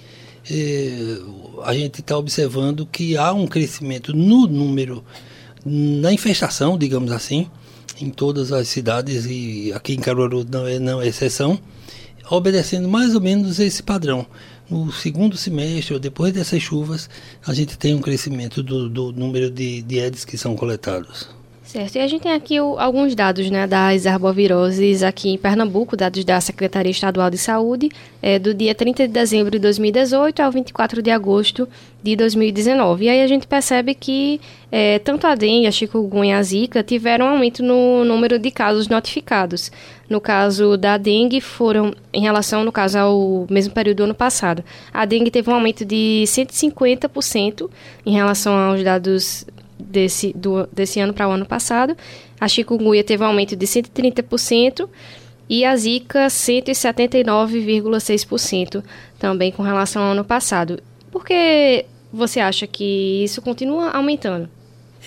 é, 0.49 1.17
a 1.63 1.73
gente 1.73 1.99
está 1.99 2.17
observando 2.17 2.85
que 2.85 3.17
há 3.17 3.33
um 3.33 3.45
crescimento 3.45 4.15
no 4.15 4.47
número 4.47 5.03
na 5.65 6.11
infestação, 6.13 6.77
digamos 6.77 7.11
assim, 7.11 7.49
em 7.99 8.09
todas 8.09 8.51
as 8.51 8.67
cidades 8.67 9.25
e 9.25 9.71
aqui 9.73 9.93
em 9.93 9.99
Caruaru 9.99 10.45
não 10.49 10.67
é, 10.67 10.79
não 10.79 11.01
é 11.01 11.07
exceção, 11.07 11.59
obedecendo 12.29 12.87
mais 12.87 13.15
ou 13.15 13.21
menos 13.21 13.59
esse 13.59 13.83
padrão. 13.83 14.25
No 14.69 14.91
segundo 14.91 15.35
semestre, 15.35 15.95
ou 15.95 15.99
depois 15.99 16.31
dessas 16.31 16.61
chuvas, 16.61 17.09
a 17.45 17.53
gente 17.53 17.77
tem 17.77 17.95
um 17.95 18.01
crescimento 18.01 18.61
do, 18.61 18.87
do 18.87 19.11
número 19.11 19.49
de, 19.49 19.81
de 19.81 19.99
Aedes 19.99 20.23
que 20.23 20.37
são 20.37 20.55
coletados. 20.55 21.38
Certo, 21.69 21.97
e 21.97 21.99
a 21.99 22.07
gente 22.07 22.23
tem 22.23 22.31
aqui 22.31 22.59
o, 22.59 22.79
alguns 22.79 23.13
dados 23.13 23.47
né, 23.51 23.67
das 23.67 24.07
arboviroses 24.07 25.03
aqui 25.03 25.29
em 25.29 25.37
Pernambuco, 25.37 25.95
dados 25.95 26.25
da 26.25 26.41
Secretaria 26.41 26.89
Estadual 26.89 27.29
de 27.29 27.37
Saúde, 27.37 27.91
é, 28.23 28.39
do 28.39 28.55
dia 28.55 28.73
30 28.73 29.07
de 29.07 29.13
dezembro 29.13 29.51
de 29.51 29.59
2018 29.59 30.39
ao 30.39 30.51
24 30.51 30.99
de 30.99 31.11
agosto 31.11 31.69
de 32.01 32.15
2019. 32.15 33.05
E 33.05 33.09
aí 33.09 33.21
a 33.21 33.27
gente 33.27 33.45
percebe 33.45 33.93
que 33.93 34.41
é, 34.71 34.97
tanto 34.97 35.27
a 35.27 35.35
dengue, 35.35 35.67
a 35.67 35.71
chikungunya 35.71 36.37
e 36.37 36.39
a 36.39 36.41
zika 36.41 36.81
tiveram 36.81 37.27
um 37.27 37.29
aumento 37.29 37.61
no 37.61 38.03
número 38.03 38.39
de 38.39 38.49
casos 38.49 38.87
notificados. 38.87 39.71
No 40.09 40.19
caso 40.19 40.75
da 40.75 40.97
dengue, 40.97 41.39
foram, 41.39 41.93
em 42.11 42.21
relação, 42.21 42.63
no 42.63 42.71
caso, 42.71 42.97
ao 42.97 43.45
mesmo 43.47 43.75
período 43.75 43.97
do 43.97 44.03
ano 44.05 44.15
passado, 44.15 44.63
a 44.91 45.05
dengue 45.05 45.29
teve 45.29 45.51
um 45.51 45.53
aumento 45.53 45.85
de 45.85 46.23
150% 46.25 47.69
em 48.07 48.13
relação 48.13 48.57
aos 48.57 48.83
dados 48.83 49.45
desse, 49.79 50.33
do, 50.33 50.67
desse 50.67 50.99
ano 50.99 51.13
para 51.13 51.27
o 51.27 51.31
ano 51.31 51.45
passado. 51.45 51.97
A 52.39 52.47
chikungunya 52.47 53.03
teve 53.03 53.23
um 53.23 53.27
aumento 53.27 53.55
de 53.55 53.65
130% 53.65 54.87
e 55.49 55.65
a 55.65 55.75
zika 55.75 56.27
179,6% 56.27 58.83
também 59.17 59.51
com 59.51 59.63
relação 59.63 60.03
ao 60.03 60.11
ano 60.11 60.23
passado. 60.23 60.79
Por 61.11 61.25
que 61.25 61.85
você 62.13 62.39
acha 62.39 62.67
que 62.67 63.23
isso 63.23 63.41
continua 63.41 63.89
aumentando? 63.91 64.47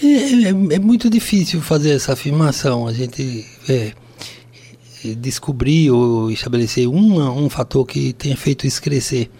É, 0.02 0.06
é, 0.06 0.48
é 0.48 0.78
muito 0.78 1.10
difícil 1.10 1.60
fazer 1.60 1.90
essa 1.90 2.14
afirmação. 2.14 2.88
A 2.88 2.92
gente 2.92 3.46
é, 3.68 3.92
descobrir 5.14 5.90
ou 5.90 6.30
estabelecer 6.30 6.88
uma, 6.88 7.30
um 7.30 7.48
fator 7.48 7.86
que 7.86 8.12
tenha 8.12 8.36
feito 8.36 8.66
isso 8.66 8.82
crescer. 8.82 9.30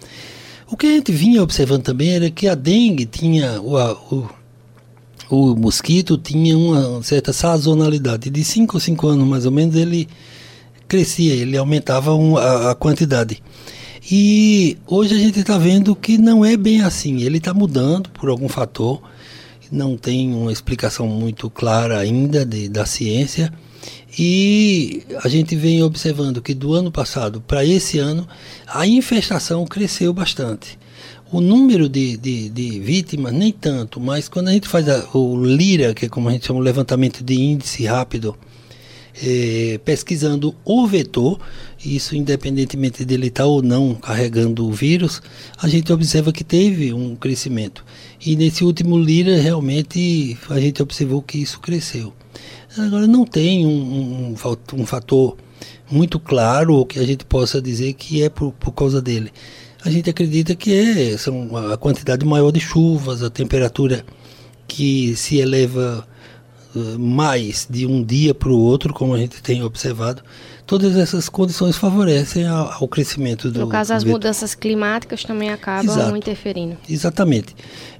O 0.67 0.77
que 0.77 0.87
a 0.87 0.91
gente 0.91 1.11
vinha 1.11 1.43
observando 1.43 1.83
também 1.83 2.15
era 2.15 2.31
que 2.31 2.47
a 2.47 2.55
dengue 2.55 3.05
tinha 3.05 3.61
o, 3.61 3.75
o 4.15 4.29
o 5.33 5.55
mosquito 5.55 6.15
tinha 6.15 6.55
uma 6.55 7.01
certa 7.01 7.33
sazonalidade. 7.33 8.29
De 8.29 8.43
5 8.43 8.77
a 8.77 8.79
5 8.79 9.07
anos, 9.07 9.27
mais 9.27 9.45
ou 9.45 9.51
menos, 9.51 9.75
ele 9.75 10.07
crescia, 10.87 11.33
ele 11.33 11.57
aumentava 11.57 12.13
um, 12.13 12.37
a, 12.37 12.71
a, 12.71 12.75
quantidade. 12.75 13.41
E 14.11 14.77
hoje 14.85 15.15
a 15.15 15.17
gente 15.17 15.39
está 15.39 15.57
vendo 15.57 15.95
que 15.95 16.19
não 16.19 16.45
é 16.45 16.55
bem 16.55 16.81
assim. 16.81 17.23
Ele 17.23 17.39
está 17.39 17.53
mudando 17.53 18.11
por 18.11 18.29
algum 18.29 18.47
fator. 18.47 19.01
Não 19.71 19.97
tem 19.97 20.31
uma 20.35 20.51
explicação 20.51 21.07
muito 21.07 21.49
clara 21.49 21.97
ainda 21.97 22.45
de, 22.45 22.69
da 22.69 22.85
ciência. 22.85 23.51
E 24.17 25.03
a 25.23 25.27
gente 25.27 25.55
vem 25.55 25.81
observando 25.81 26.43
que 26.43 26.53
do 26.53 26.75
ano 26.75 26.91
passado 26.91 27.41
para 27.41 27.65
esse 27.65 27.97
ano 27.97 28.27
a 28.67 28.85
infestação 28.85 29.65
cresceu 29.65 30.13
bastante. 30.13 30.77
O 31.31 31.41
número 31.41 31.89
de, 31.89 32.15
de, 32.17 32.49
de, 32.49 32.79
vítimas, 32.79 33.33
nem 33.33 33.51
tanto, 33.51 33.99
mas 33.99 34.29
quando 34.29 34.49
a 34.49 34.51
gente 34.51 34.67
faz 34.67 34.87
a, 34.87 35.07
o 35.17 35.43
LIRA, 35.43 35.93
que 35.93 36.05
é 36.05 36.09
como 36.09 36.29
a 36.29 36.31
gente 36.31 36.45
chama 36.45 36.59
o 36.59 36.63
levantamento 36.63 37.23
de 37.23 37.33
índice 37.33 37.85
rápido, 37.85 38.37
é, 39.21 39.79
pesquisando 39.83 40.55
o 40.63 40.87
vetor, 40.87 41.39
isso 41.83 42.15
independentemente 42.15 43.05
dele 43.05 43.27
estar 43.27 43.45
ou 43.45 43.61
não 43.61 43.95
carregando 43.95 44.65
o 44.67 44.71
vírus, 44.71 45.21
a 45.57 45.67
gente 45.67 45.91
observa 45.91 46.31
que 46.31 46.43
teve 46.43 46.93
um 46.93 47.15
crescimento. 47.15 47.83
E 48.25 48.35
nesse 48.35 48.63
último 48.63 48.97
LIRA, 48.97 49.37
realmente, 49.37 50.37
a 50.49 50.59
gente 50.59 50.81
observou 50.81 51.21
que 51.21 51.39
isso 51.39 51.59
cresceu. 51.59 52.13
Agora, 52.77 53.05
não 53.05 53.25
tem 53.25 53.65
um, 53.65 54.33
um, 54.33 54.35
um 54.73 54.85
fator 54.85 55.37
muito 55.91 56.19
claro 56.19 56.85
que 56.85 56.97
a 56.97 57.05
gente 57.05 57.25
possa 57.25 57.61
dizer 57.61 57.93
que 57.93 58.23
é 58.23 58.29
por, 58.29 58.51
por 58.53 58.71
causa 58.71 59.01
dele 59.01 59.31
a 59.85 59.89
gente 59.89 60.09
acredita 60.09 60.55
que 60.55 60.73
é, 60.73 61.17
são 61.17 61.55
a 61.71 61.77
quantidade 61.77 62.25
maior 62.25 62.51
de 62.51 62.59
chuvas, 62.59 63.21
a 63.21 63.29
temperatura 63.29 64.05
que 64.67 65.15
se 65.15 65.37
eleva 65.37 66.07
uh, 66.73 66.99
mais 66.99 67.67
de 67.69 67.85
um 67.85 68.01
dia 68.03 68.33
para 68.33 68.49
o 68.49 68.57
outro, 68.57 68.93
como 68.93 69.13
a 69.13 69.17
gente 69.17 69.41
tem 69.43 69.61
observado. 69.61 70.23
Todas 70.65 70.95
essas 70.95 71.27
condições 71.27 71.75
favorecem 71.75 72.47
ao, 72.47 72.71
ao 72.71 72.87
crescimento 72.87 73.51
do. 73.51 73.59
No 73.59 73.67
caso, 73.67 73.93
as 73.93 74.05
mudanças 74.05 74.55
climáticas 74.55 75.23
também 75.25 75.49
acabam 75.49 75.93
Exato. 75.93 76.15
interferindo. 76.15 76.77
Exatamente. 76.89 77.53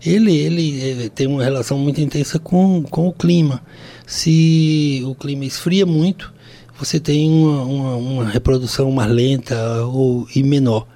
Ele, 0.04 0.34
ele, 0.36 0.80
ele 0.80 1.10
tem 1.10 1.28
uma 1.28 1.44
relação 1.44 1.78
muito 1.78 2.00
intensa 2.00 2.40
com, 2.40 2.82
com 2.84 3.10
o 3.10 3.14
clima. 3.14 3.62
Se 4.08 5.04
o 5.06 5.14
clima 5.14 5.44
esfria 5.44 5.86
muito, 5.86 6.34
você 6.80 6.98
tem 6.98 7.30
uma, 7.30 7.64
uma, 7.64 7.96
uma 7.98 8.26
reprodução 8.26 8.90
mais 8.90 9.12
lenta 9.12 9.86
ou, 9.86 10.26
e 10.34 10.42
menor 10.42 10.88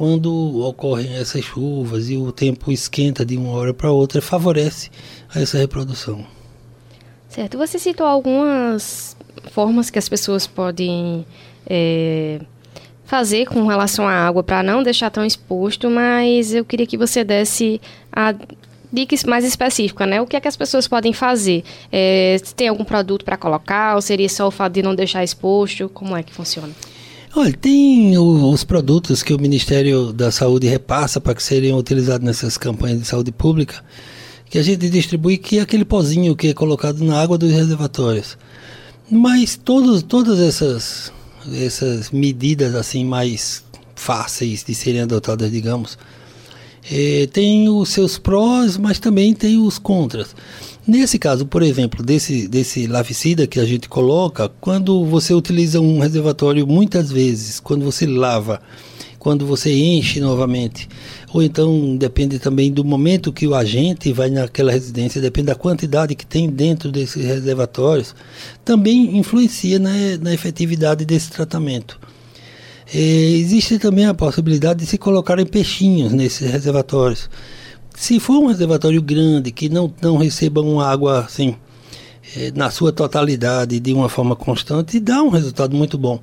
quando 0.00 0.62
ocorrem 0.62 1.14
essas 1.14 1.44
chuvas 1.44 2.08
e 2.08 2.16
o 2.16 2.32
tempo 2.32 2.72
esquenta 2.72 3.22
de 3.22 3.36
uma 3.36 3.50
hora 3.50 3.74
para 3.74 3.92
outra, 3.92 4.22
favorece 4.22 4.88
essa 5.36 5.58
reprodução. 5.58 6.24
Certo. 7.28 7.58
Você 7.58 7.78
citou 7.78 8.06
algumas 8.06 9.14
formas 9.50 9.90
que 9.90 9.98
as 9.98 10.08
pessoas 10.08 10.46
podem 10.46 11.26
é, 11.66 12.40
fazer 13.04 13.44
com 13.44 13.66
relação 13.66 14.08
à 14.08 14.14
água 14.14 14.42
para 14.42 14.62
não 14.62 14.82
deixar 14.82 15.10
tão 15.10 15.22
exposto, 15.22 15.90
mas 15.90 16.54
eu 16.54 16.64
queria 16.64 16.86
que 16.86 16.96
você 16.96 17.22
desse 17.22 17.78
a 18.10 18.34
dica 18.90 19.14
mais 19.26 19.44
específica, 19.44 20.06
né? 20.06 20.18
O 20.18 20.26
que 20.26 20.34
é 20.34 20.40
que 20.40 20.48
as 20.48 20.56
pessoas 20.56 20.88
podem 20.88 21.12
fazer? 21.12 21.62
É, 21.92 22.38
tem 22.56 22.68
algum 22.68 22.86
produto 22.86 23.22
para 23.22 23.36
colocar? 23.36 23.96
Ou 23.96 24.00
seria 24.00 24.30
só 24.30 24.48
o 24.48 24.50
fato 24.50 24.72
de 24.72 24.82
não 24.82 24.94
deixar 24.94 25.22
exposto? 25.22 25.90
Como 25.90 26.16
é 26.16 26.22
que 26.22 26.32
funciona? 26.32 26.72
Olha, 27.34 27.52
tem 27.52 28.18
o, 28.18 28.50
os 28.50 28.64
produtos 28.64 29.22
que 29.22 29.32
o 29.32 29.40
Ministério 29.40 30.12
da 30.12 30.32
Saúde 30.32 30.66
repassa 30.66 31.20
para 31.20 31.32
que 31.32 31.42
seriam 31.42 31.78
utilizados 31.78 32.26
nessas 32.26 32.58
campanhas 32.58 33.00
de 33.00 33.06
saúde 33.06 33.30
pública, 33.30 33.84
que 34.46 34.58
a 34.58 34.62
gente 34.62 34.90
distribui, 34.90 35.38
que 35.38 35.58
é 35.58 35.60
aquele 35.60 35.84
pozinho 35.84 36.34
que 36.34 36.48
é 36.48 36.54
colocado 36.54 37.04
na 37.04 37.22
água 37.22 37.38
dos 37.38 37.52
reservatórios. 37.52 38.36
Mas 39.08 39.56
todos, 39.56 40.02
todas 40.02 40.40
essas, 40.40 41.12
essas 41.52 42.10
medidas 42.10 42.74
assim 42.74 43.04
mais 43.04 43.62
fáceis 43.94 44.64
de 44.64 44.74
serem 44.74 45.02
adotadas, 45.02 45.52
digamos, 45.52 45.96
é, 46.90 47.28
tem 47.32 47.68
os 47.68 47.90
seus 47.90 48.18
prós, 48.18 48.76
mas 48.76 48.98
também 48.98 49.34
tem 49.34 49.56
os 49.56 49.78
contras. 49.78 50.34
Nesse 50.86 51.18
caso, 51.18 51.44
por 51.46 51.62
exemplo, 51.62 52.02
desse, 52.02 52.48
desse 52.48 52.86
larvicida 52.86 53.46
que 53.46 53.60
a 53.60 53.64
gente 53.64 53.88
coloca, 53.88 54.48
quando 54.60 55.04
você 55.04 55.34
utiliza 55.34 55.80
um 55.80 55.98
reservatório 56.00 56.66
muitas 56.66 57.12
vezes, 57.12 57.60
quando 57.60 57.84
você 57.84 58.06
lava, 58.06 58.60
quando 59.18 59.46
você 59.46 59.70
enche 59.70 60.18
novamente, 60.18 60.88
ou 61.32 61.42
então 61.42 61.94
depende 61.96 62.38
também 62.38 62.72
do 62.72 62.82
momento 62.82 63.32
que 63.32 63.46
o 63.46 63.54
agente 63.54 64.10
vai 64.12 64.30
naquela 64.30 64.72
residência, 64.72 65.20
depende 65.20 65.48
da 65.48 65.54
quantidade 65.54 66.14
que 66.14 66.24
tem 66.24 66.48
dentro 66.48 66.90
desses 66.90 67.24
reservatórios, 67.24 68.14
também 68.64 69.18
influencia 69.18 69.78
na, 69.78 69.92
na 70.20 70.32
efetividade 70.32 71.04
desse 71.04 71.30
tratamento. 71.30 72.00
É, 72.92 72.98
existe 72.98 73.78
também 73.78 74.06
a 74.06 74.14
possibilidade 74.14 74.80
de 74.80 74.86
se 74.86 74.96
colocarem 74.98 75.46
peixinhos 75.46 76.12
nesses 76.12 76.50
reservatórios. 76.50 77.28
Se 77.94 78.18
for 78.18 78.38
um 78.38 78.46
reservatório 78.46 79.02
grande, 79.02 79.50
que 79.50 79.68
não, 79.68 79.92
não 80.00 80.16
receba 80.16 80.60
uma 80.60 80.86
água 80.86 81.20
assim, 81.20 81.56
é, 82.36 82.52
na 82.52 82.70
sua 82.70 82.92
totalidade, 82.92 83.80
de 83.80 83.92
uma 83.92 84.08
forma 84.08 84.36
constante, 84.36 85.00
dá 85.00 85.22
um 85.22 85.28
resultado 85.28 85.76
muito 85.76 85.98
bom. 85.98 86.20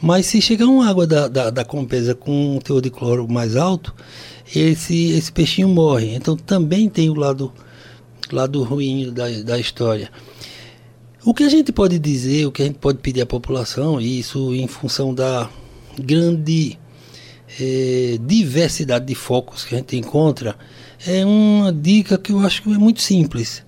Mas 0.00 0.26
se 0.26 0.40
chegar 0.40 0.66
uma 0.66 0.88
água 0.88 1.06
da, 1.06 1.28
da, 1.28 1.50
da 1.50 1.64
compesa 1.64 2.14
com 2.14 2.56
um 2.56 2.58
teor 2.58 2.80
de 2.80 2.90
cloro 2.90 3.28
mais 3.28 3.56
alto, 3.56 3.94
esse, 4.54 5.10
esse 5.10 5.30
peixinho 5.30 5.68
morre. 5.68 6.14
Então 6.14 6.36
também 6.36 6.88
tem 6.88 7.10
o 7.10 7.14
lado, 7.14 7.52
lado 8.32 8.62
ruim 8.62 9.12
da, 9.12 9.28
da 9.42 9.58
história. 9.58 10.10
O 11.24 11.34
que 11.34 11.44
a 11.44 11.50
gente 11.50 11.70
pode 11.70 11.98
dizer, 11.98 12.46
o 12.46 12.52
que 12.52 12.62
a 12.62 12.64
gente 12.64 12.78
pode 12.78 12.98
pedir 12.98 13.20
à 13.20 13.26
população, 13.26 14.00
e 14.00 14.18
isso 14.20 14.54
em 14.54 14.66
função 14.66 15.12
da 15.12 15.50
grande 15.98 16.78
é, 17.60 18.18
diversidade 18.24 19.04
de 19.04 19.14
focos 19.14 19.64
que 19.64 19.74
a 19.74 19.78
gente 19.78 19.96
encontra, 19.96 20.56
é 21.06 21.24
uma 21.24 21.72
dica 21.72 22.18
que 22.18 22.32
eu 22.32 22.40
acho 22.40 22.62
que 22.62 22.72
é 22.72 22.78
muito 22.78 23.00
simples. 23.00 23.62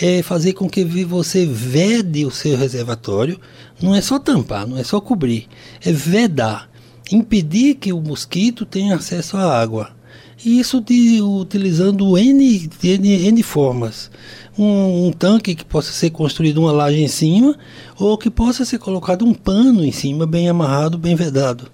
É 0.00 0.22
fazer 0.22 0.52
com 0.52 0.68
que 0.68 0.84
você 1.04 1.46
vede 1.46 2.24
o 2.24 2.30
seu 2.30 2.56
reservatório, 2.56 3.40
não 3.80 3.94
é 3.94 4.00
só 4.00 4.18
tampar, 4.18 4.66
não 4.66 4.76
é 4.76 4.84
só 4.84 5.00
cobrir, 5.00 5.48
é 5.84 5.90
vedar, 5.90 6.70
impedir 7.10 7.74
que 7.74 7.92
o 7.92 8.00
mosquito 8.00 8.64
tenha 8.64 8.94
acesso 8.96 9.36
à 9.36 9.60
água. 9.60 9.96
E 10.44 10.60
isso 10.60 10.80
de, 10.80 11.20
utilizando 11.20 12.16
N, 12.16 12.70
N, 12.82 13.26
N 13.26 13.42
formas. 13.42 14.08
Um, 14.56 15.06
um, 15.06 15.12
tanque 15.12 15.54
que 15.54 15.64
possa 15.64 15.92
ser 15.92 16.10
construído 16.10 16.58
uma 16.58 16.70
laje 16.70 17.00
em 17.00 17.08
cima, 17.08 17.56
ou 17.98 18.16
que 18.16 18.30
possa 18.30 18.64
ser 18.64 18.78
colocado 18.78 19.24
um 19.24 19.34
pano 19.34 19.84
em 19.84 19.90
cima, 19.90 20.26
bem 20.26 20.48
amarrado, 20.48 20.96
bem 20.96 21.16
vedado. 21.16 21.70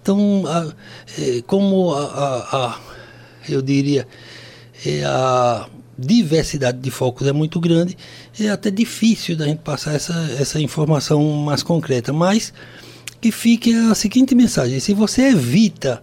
Então, 0.00 0.44
a, 0.46 0.72
é, 1.18 1.42
como 1.46 1.92
a, 1.94 2.04
a, 2.04 2.56
a, 2.66 2.78
eu 3.52 3.62
diria, 3.62 4.06
é, 4.84 5.04
a 5.04 5.68
diversidade 5.98 6.78
de 6.78 6.90
focos 6.90 7.26
é 7.26 7.32
muito 7.32 7.58
grande, 7.58 7.96
é 8.38 8.50
até 8.50 8.70
difícil 8.70 9.36
da 9.36 9.46
gente 9.46 9.58
passar 9.58 9.94
essa, 9.94 10.14
essa 10.38 10.60
informação 10.60 11.22
mais 11.38 11.62
concreta, 11.62 12.12
mas 12.12 12.52
que 13.20 13.32
fique 13.32 13.72
a 13.72 13.94
seguinte 13.94 14.34
mensagem: 14.34 14.78
se 14.78 14.92
você 14.92 15.28
evita 15.28 16.02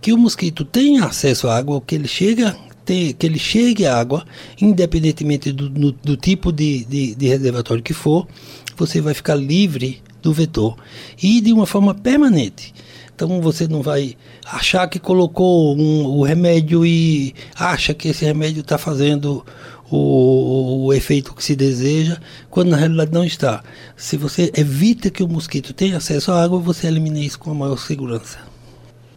que 0.00 0.12
o 0.12 0.18
mosquito 0.18 0.64
tenha 0.64 1.04
acesso 1.04 1.48
à 1.48 1.56
água, 1.56 1.80
que 1.80 1.94
ele 1.94 2.08
chega 2.08 2.56
que 2.86 3.26
ele 3.26 3.38
chegue 3.38 3.84
à 3.84 3.98
água, 3.98 4.24
independentemente 4.60 5.50
do, 5.50 5.68
do, 5.68 5.90
do 5.90 6.16
tipo 6.16 6.52
de, 6.52 6.84
de, 6.84 7.16
de, 7.16 7.26
reservatório 7.26 7.82
que 7.82 7.92
for, 7.92 8.28
você 8.76 9.00
vai 9.00 9.12
ficar 9.12 9.34
livre 9.34 10.00
do 10.22 10.32
vetor 10.32 10.76
e 11.20 11.40
de 11.40 11.52
uma 11.52 11.66
forma 11.66 11.94
permanente. 11.94 12.72
Então 13.16 13.40
você 13.40 13.66
não 13.66 13.80
vai 13.80 14.14
achar 14.44 14.86
que 14.88 14.98
colocou 14.98 15.74
um, 15.74 16.04
o 16.04 16.22
remédio 16.22 16.84
e 16.84 17.34
acha 17.58 17.94
que 17.94 18.08
esse 18.08 18.26
remédio 18.26 18.60
está 18.60 18.76
fazendo 18.76 19.42
o, 19.90 20.84
o, 20.84 20.92
efeito 20.92 21.34
que 21.34 21.42
se 21.42 21.56
deseja, 21.56 22.18
quando 22.50 22.68
na 22.68 22.76
realidade 22.76 23.12
não 23.12 23.24
está. 23.24 23.64
Se 23.96 24.18
você 24.18 24.52
evita 24.54 25.08
que 25.08 25.22
o 25.22 25.28
mosquito 25.28 25.72
tenha 25.72 25.96
acesso 25.96 26.30
à 26.30 26.44
água, 26.44 26.58
você 26.58 26.88
elimina 26.88 27.18
isso 27.18 27.38
com 27.38 27.50
a 27.52 27.54
maior 27.54 27.78
segurança. 27.78 28.38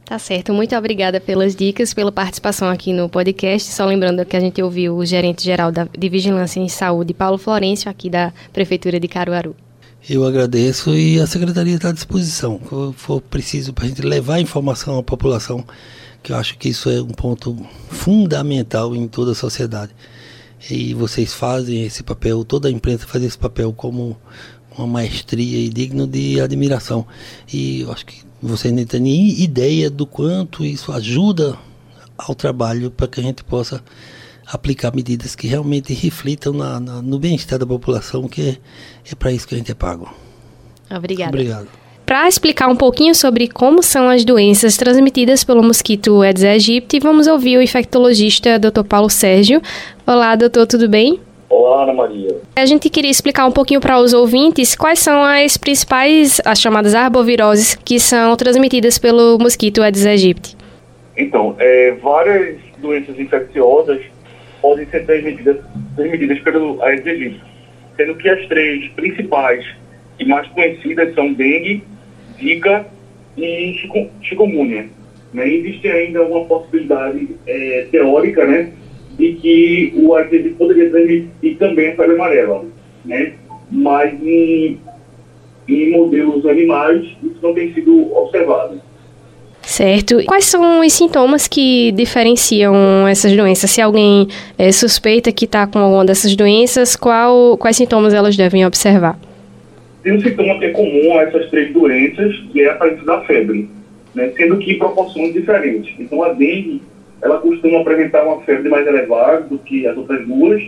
Tá 0.06 0.18
certo. 0.18 0.54
Muito 0.54 0.74
obrigada 0.78 1.20
pelas 1.20 1.54
dicas, 1.54 1.94
pela 1.94 2.12
participação 2.12 2.70
aqui 2.70 2.94
no 2.94 3.10
podcast. 3.10 3.70
Só 3.70 3.86
lembrando 3.86 4.26
que 4.26 4.38
a 4.38 4.40
gente 4.40 4.64
ouviu 4.64 4.96
o 4.96 5.06
gerente 5.06 5.44
geral 5.44 5.74
da, 5.74 5.84
de 5.86 6.08
Vigilância 6.08 6.62
em 6.62 6.70
Saúde, 6.70 7.14
Paulo 7.14 7.38
Florencio, 7.38 7.92
aqui 7.92 8.10
da 8.10 8.32
Prefeitura 8.54 8.98
de 8.98 9.10
Caruaru. 9.10 9.56
Eu 10.08 10.26
agradeço 10.26 10.96
e 10.96 11.20
a 11.20 11.28
Secretaria 11.28 11.76
está 11.76 11.90
à 11.90 11.92
disposição. 11.92 12.60
Se 12.60 12.94
for 12.98 13.22
preciso 13.22 13.74
para 13.74 13.86
a 13.86 13.88
gente 13.88 14.02
levar 14.02 14.40
informação 14.40 14.98
à 14.98 15.04
população, 15.04 15.64
que 16.24 16.32
eu 16.32 16.38
acho 16.38 16.58
que 16.58 16.70
isso 16.70 16.90
é 16.90 17.02
um 17.02 17.08
ponto 17.08 17.56
fundamental 17.90 18.96
em 18.96 19.08
toda 19.08 19.32
a 19.34 19.36
sociedade. 19.36 19.94
E 20.70 20.94
vocês 20.94 21.34
fazem 21.34 21.84
esse 21.84 22.02
papel, 22.02 22.44
toda 22.44 22.68
a 22.68 22.72
imprensa 22.72 23.06
faz 23.08 23.24
esse 23.24 23.38
papel 23.38 23.74
como 23.74 24.18
uma 24.78 24.88
maestria 24.88 25.60
e 25.60 25.70
digno 25.70 26.08
de 26.08 26.40
admiração. 26.40 27.06
E 27.52 27.82
eu 27.82 27.92
acho 27.92 28.06
que 28.06 28.24
você 28.42 28.72
não 28.72 28.86
tem 28.86 29.02
nem 29.02 29.42
ideia 29.42 29.90
do 29.90 30.06
quanto 30.06 30.66
isso 30.66 30.92
ajuda 30.92 31.58
ao 32.18 32.34
trabalho 32.34 32.90
para 32.90 33.08
que 33.08 33.20
a 33.20 33.24
gente 33.24 33.44
possa 33.44 33.84
aplicar 34.52 34.94
medidas 34.96 35.36
que 35.36 35.48
realmente 35.48 35.94
reflitam 35.94 36.54
na, 36.54 36.80
na, 36.80 37.02
no 37.02 37.20
bem-estar 37.20 37.60
da 37.60 37.66
população, 37.66 38.28
que 38.28 38.50
é, 38.50 38.58
é 39.12 39.16
para 39.16 39.32
isso 39.32 39.48
que 39.48 39.54
a 39.54 39.58
gente 39.58 39.72
é 39.72 39.76
pago. 39.76 40.12
Obrigada. 40.90 41.30
Obrigado. 41.30 41.68
Para 42.06 42.28
explicar 42.28 42.68
um 42.68 42.76
pouquinho 42.76 43.14
sobre 43.14 43.48
como 43.48 43.84
são 43.84 44.10
as 44.10 44.26
doenças 44.26 44.76
transmitidas 44.76 45.44
pelo 45.44 45.62
mosquito 45.62 46.24
Aedes 46.24 46.44
aegypti, 46.44 47.00
vamos 47.00 47.28
ouvir 47.28 47.58
o 47.58 47.62
infectologista 47.62 48.58
Dr. 48.58 48.84
Paulo 48.84 49.12
Sérgio. 49.12 49.62
Olá, 50.08 50.36
doutor, 50.36 50.66
tudo 50.66 50.90
bem? 50.90 51.20
Olá, 51.48 51.84
Ana 51.84 51.94
Maria. 51.94 52.36
A 52.56 52.66
gente 52.66 52.90
queria 52.90 53.12
explicar 53.12 53.46
um 53.46 53.52
pouquinho 53.52 53.80
para 53.80 54.00
os 54.00 54.14
ouvintes 54.14 54.76
quais 54.76 54.98
são 54.98 55.24
as 55.24 55.56
principais, 55.56 56.42
as 56.44 56.60
chamadas 56.60 56.96
arboviroses, 56.96 57.76
que 57.76 58.00
são 58.00 58.36
transmitidas 58.36 58.98
pelo 58.98 59.38
mosquito 59.38 59.84
Aedes 59.84 60.08
aegypti. 60.08 60.58
Então, 61.16 61.56
é, 61.60 61.92
várias 62.02 62.58
doenças 62.82 63.20
infecciosas 63.20 64.02
podem 64.62 64.86
ser 64.88 65.06
transmitidas, 65.06 65.58
transmitidas 65.96 66.40
pelo 66.40 66.82
Aedes 66.84 67.08
aegypti, 67.08 67.42
sendo 67.96 68.16
que 68.16 68.30
as 68.30 68.48
três 68.48 68.88
principais 68.92 69.66
e 70.20 70.26
mais 70.26 70.48
conhecidas 70.50 71.14
são 71.16 71.34
dengue, 71.34 71.84
zika 72.38 72.86
e 73.38 73.74
chikungunya. 74.22 74.88
Né? 75.34 75.48
Existe 75.48 75.88
ainda 75.88 76.24
uma 76.24 76.46
possibilidade 76.46 77.28
é, 77.46 77.88
teórica, 77.92 78.46
né, 78.46 78.74
e 79.20 79.34
que 79.34 79.94
o 79.98 80.16
artesino 80.16 80.56
poderia 80.56 80.90
transmitir 80.90 81.58
também 81.58 81.90
a 81.90 81.96
febre 81.96 82.16
amarela, 82.16 82.66
né? 83.04 83.34
Mas 83.70 84.14
em, 84.24 84.80
em 85.68 85.92
modelos 85.92 86.46
animais 86.46 87.04
isso 87.22 87.40
não 87.44 87.54
tem 87.54 87.74
sido 87.74 88.16
observado. 88.16 88.82
Certo. 89.80 90.22
Quais 90.26 90.44
são 90.44 90.82
os 90.82 90.92
sintomas 90.92 91.48
que 91.48 91.94
diferenciam 91.94 93.08
essas 93.08 93.34
doenças? 93.34 93.72
Se 93.72 93.82
alguém 93.82 94.28
é, 94.58 94.74
suspeita 94.74 95.32
que 95.32 95.46
está 95.46 95.66
com 95.66 95.80
alguma 95.80 96.04
dessas 96.04 96.36
doenças, 96.36 96.98
qual, 96.98 97.58
quais 97.58 97.78
sintomas 97.78 98.14
elas 98.14 98.36
devem 98.36 98.66
observar? 98.66 99.18
Tem 100.04 100.12
um 100.12 100.20
sintoma 100.20 100.60
que 100.60 100.66
é 100.66 100.72
comum 100.72 101.18
a 101.18 101.22
essas 101.22 101.50
três 101.50 101.72
doenças, 101.72 102.36
que 102.52 102.60
é 102.60 102.72
a 102.72 102.74
aparência 102.74 103.06
da 103.06 103.22
febre, 103.22 103.70
né, 104.14 104.34
sendo 104.36 104.58
que 104.58 104.74
proporções 104.74 105.32
diferentes. 105.32 105.96
Então, 105.98 106.24
a 106.24 106.34
dengue 106.34 106.82
ela 107.22 107.38
costuma 107.38 107.80
apresentar 107.80 108.26
uma 108.26 108.42
febre 108.42 108.68
mais 108.68 108.86
elevada 108.86 109.44
do 109.44 109.58
que 109.60 109.88
as 109.88 109.96
outras 109.96 110.28
duas. 110.28 110.62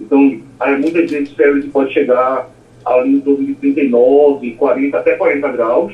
Então, 0.00 0.40
aí, 0.58 0.80
muitas 0.80 1.10
vezes 1.10 1.30
a 1.32 1.36
febre 1.36 1.62
pode 1.64 1.92
chegar 1.92 2.48
ali 2.86 3.12
em 3.12 3.20
torno 3.20 3.44
de 3.44 3.56
39, 3.56 4.52
40, 4.52 4.96
até 4.96 5.16
40 5.16 5.48
graus, 5.48 5.92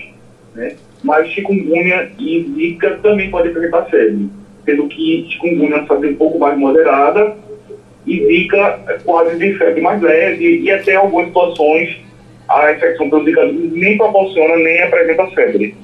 né? 0.54 0.76
Mas 1.02 1.28
chikungunya 1.28 2.10
e 2.18 2.50
zika 2.54 2.98
também 3.02 3.30
podem 3.30 3.50
apresentar 3.50 3.86
febre, 3.86 4.28
sendo 4.64 4.88
que 4.88 5.26
chikungunya 5.30 5.84
faz 5.86 6.04
um 6.04 6.14
pouco 6.14 6.38
mais 6.38 6.58
moderada 6.58 7.36
e 8.06 8.26
zika 8.26 8.80
é 8.88 8.98
quase 9.04 9.38
de 9.38 9.54
febre 9.54 9.80
mais 9.80 10.00
leve 10.00 10.60
e 10.60 10.70
até 10.70 10.94
algumas 10.94 11.26
situações 11.28 11.96
a 12.48 12.72
infecção 12.72 13.08
pelo 13.08 13.24
zika 13.24 13.46
nem 13.52 13.96
proporciona 13.96 14.56
nem 14.56 14.82
apresenta 14.82 15.26
febre 15.28 15.74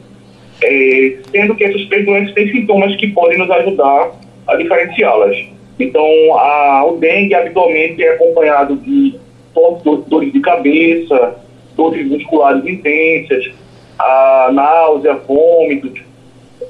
é, 0.63 1.17
sendo 1.31 1.55
que 1.55 1.65
essas 1.65 1.85
três 1.87 2.05
doenças 2.05 2.33
têm 2.35 2.51
sintomas 2.51 2.95
que 2.97 3.09
podem 3.09 3.39
nos 3.39 3.51
ajudar 3.51 4.13
a 4.47 4.57
diferenciá-las. 4.57 5.37
Então, 5.79 6.05
a, 6.39 6.85
o 6.87 6.97
dengue 6.97 7.35
habitualmente 7.35 8.03
é 8.03 8.15
acompanhado 8.15 8.77
de 8.77 9.15
dores 10.07 10.33
de 10.33 10.41
cabeça, 10.41 11.37
dores 11.77 12.07
musculares 12.07 12.65
intensas, 12.67 13.53
a 13.99 14.51
náusea, 14.53 15.15
vômitos. 15.15 16.01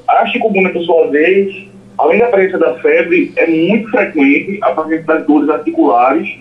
A 0.08 0.26
chikungunya, 0.26 0.70
por 0.70 0.82
sua 0.82 1.08
vez, 1.08 1.66
além 1.98 2.18
da 2.18 2.26
presença 2.26 2.58
da 2.58 2.74
febre, 2.78 3.32
é 3.36 3.46
muito 3.46 3.90
frequente 3.90 4.58
a 4.62 4.70
presença 4.72 5.06
das 5.06 5.26
dores 5.26 5.48
articulares, 5.48 6.38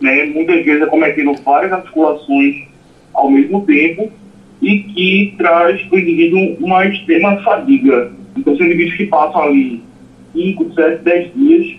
né, 0.00 0.26
muitas 0.26 0.64
vezes 0.64 0.82
acometendo 0.82 1.34
várias 1.42 1.72
articulações 1.72 2.64
ao 3.14 3.30
mesmo 3.30 3.64
tempo 3.64 4.10
e 4.60 4.78
que 4.80 5.34
traz 5.38 5.80
para 5.82 5.96
o 5.96 6.00
indivíduo 6.00 6.56
uma 6.60 6.84
extrema 6.86 7.42
fadiga. 7.42 8.12
Então, 8.36 8.56
são 8.56 8.66
indivíduos 8.66 8.96
que 8.96 9.06
passam 9.06 9.42
ali 9.42 9.82
5, 10.34 10.74
7, 10.74 11.02
10 11.02 11.34
dias 11.34 11.76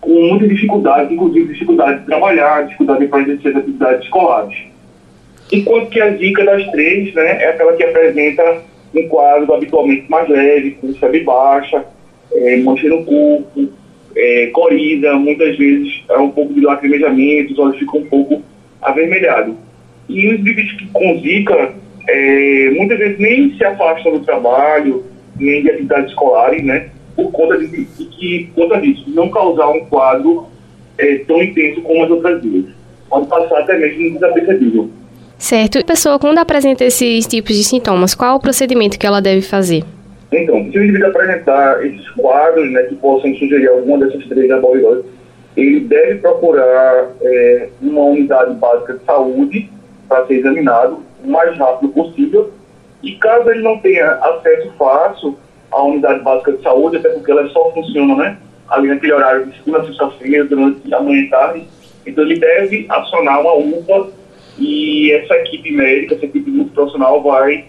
com 0.00 0.28
muita 0.28 0.48
dificuldade, 0.48 1.12
inclusive 1.12 1.52
dificuldade 1.52 2.00
de 2.00 2.06
trabalhar, 2.06 2.64
dificuldade 2.64 3.06
para 3.08 3.22
exercer 3.22 3.56
atividades 3.56 4.04
escolares. 4.04 4.69
Enquanto 5.52 5.90
que 5.90 6.00
a 6.00 6.10
dica 6.10 6.44
das 6.44 6.64
três 6.70 7.12
né, 7.14 7.42
é 7.42 7.48
aquela 7.50 7.72
que 7.72 7.82
apresenta 7.82 8.62
um 8.94 9.08
quadro 9.08 9.52
habitualmente 9.52 10.08
mais 10.08 10.28
leve, 10.28 10.72
com 10.72 10.92
febre 10.94 11.20
baixa, 11.20 11.84
é, 12.32 12.56
mancha 12.58 12.88
no 12.88 13.04
corpo, 13.04 13.68
é, 14.16 14.46
coriza, 14.48 15.14
muitas 15.14 15.56
vezes 15.56 16.02
é 16.08 16.18
um 16.18 16.30
pouco 16.30 16.54
de 16.54 16.60
lacrimejamento, 16.60 17.52
os 17.52 17.58
olhos 17.58 17.78
ficam 17.78 18.00
um 18.00 18.06
pouco 18.06 18.42
avermelhados. 18.80 19.54
E 20.08 20.28
os 20.28 20.40
indivíduos 20.40 20.72
que 20.72 20.86
com 20.88 21.18
zika, 21.20 21.74
é, 22.08 22.70
muitas 22.70 22.98
vezes 22.98 23.18
nem 23.18 23.56
se 23.56 23.64
afastam 23.64 24.12
do 24.12 24.24
trabalho, 24.24 25.04
nem 25.38 25.62
de 25.62 25.70
atividades 25.70 26.10
escolares, 26.10 26.64
né? 26.64 26.90
Por 27.14 27.30
conta, 27.32 27.58
de, 27.58 27.66
de 27.66 28.04
que, 28.06 28.50
por 28.54 28.68
conta 28.68 28.80
disso, 28.80 29.04
não 29.08 29.28
causar 29.28 29.68
um 29.68 29.84
quadro 29.86 30.46
é, 30.98 31.16
tão 31.18 31.42
intenso 31.42 31.80
como 31.82 32.04
as 32.04 32.10
outras 32.10 32.42
duas. 32.42 32.66
Pode 33.08 33.26
passar 33.26 33.60
até 33.60 33.78
mesmo 33.78 34.14
desapercebido. 34.14 34.99
Certo. 35.40 35.78
A 35.78 35.82
pessoa, 35.82 36.18
quando 36.18 36.36
apresenta 36.36 36.84
esses 36.84 37.26
tipos 37.26 37.56
de 37.56 37.64
sintomas, 37.64 38.14
qual 38.14 38.36
o 38.36 38.40
procedimento 38.40 38.98
que 38.98 39.06
ela 39.06 39.22
deve 39.22 39.40
fazer? 39.40 39.82
Então, 40.30 40.70
se 40.70 40.78
o 40.78 40.84
indivíduo 40.84 41.08
apresentar 41.08 41.84
esses 41.84 42.08
quadros, 42.10 42.70
né, 42.70 42.82
que 42.82 42.94
possam 42.96 43.34
sugerir 43.34 43.68
alguma 43.68 43.98
dessas 43.98 44.24
três 44.26 44.50
arboviroses, 44.50 45.06
ele 45.56 45.80
deve 45.80 46.16
procurar 46.16 47.08
é, 47.22 47.68
uma 47.80 48.02
unidade 48.02 48.54
básica 48.54 48.92
de 48.92 49.04
saúde 49.04 49.70
para 50.06 50.26
ser 50.26 50.34
examinado 50.34 51.02
o 51.24 51.30
mais 51.30 51.56
rápido 51.56 51.90
possível. 51.90 52.52
E 53.02 53.12
caso 53.16 53.50
ele 53.50 53.62
não 53.62 53.78
tenha 53.78 54.10
acesso 54.12 54.70
fácil 54.78 55.38
à 55.72 55.82
unidade 55.82 56.20
básica 56.20 56.52
de 56.52 56.62
saúde, 56.62 56.98
até 56.98 57.08
porque 57.08 57.30
ela 57.30 57.48
só 57.48 57.72
funciona 57.72 58.14
né, 58.14 58.36
ali 58.68 58.88
naquele 58.88 59.14
horário 59.14 59.46
de 59.46 59.56
segunda 59.56 59.80
a 59.80 59.86
sexta-feira, 59.86 60.44
durante 60.44 60.94
a 60.94 61.00
manhã 61.00 61.22
e 61.22 61.30
tarde, 61.30 61.64
então 62.06 62.24
ele 62.24 62.38
deve 62.38 62.84
acionar 62.88 63.40
uma 63.40 63.54
UPA 63.54 64.19
e 64.60 65.12
essa 65.12 65.34
equipe 65.36 65.72
médica, 65.72 66.14
essa 66.14 66.26
equipe 66.26 66.50
multiprofissional 66.50 67.22
vai 67.22 67.64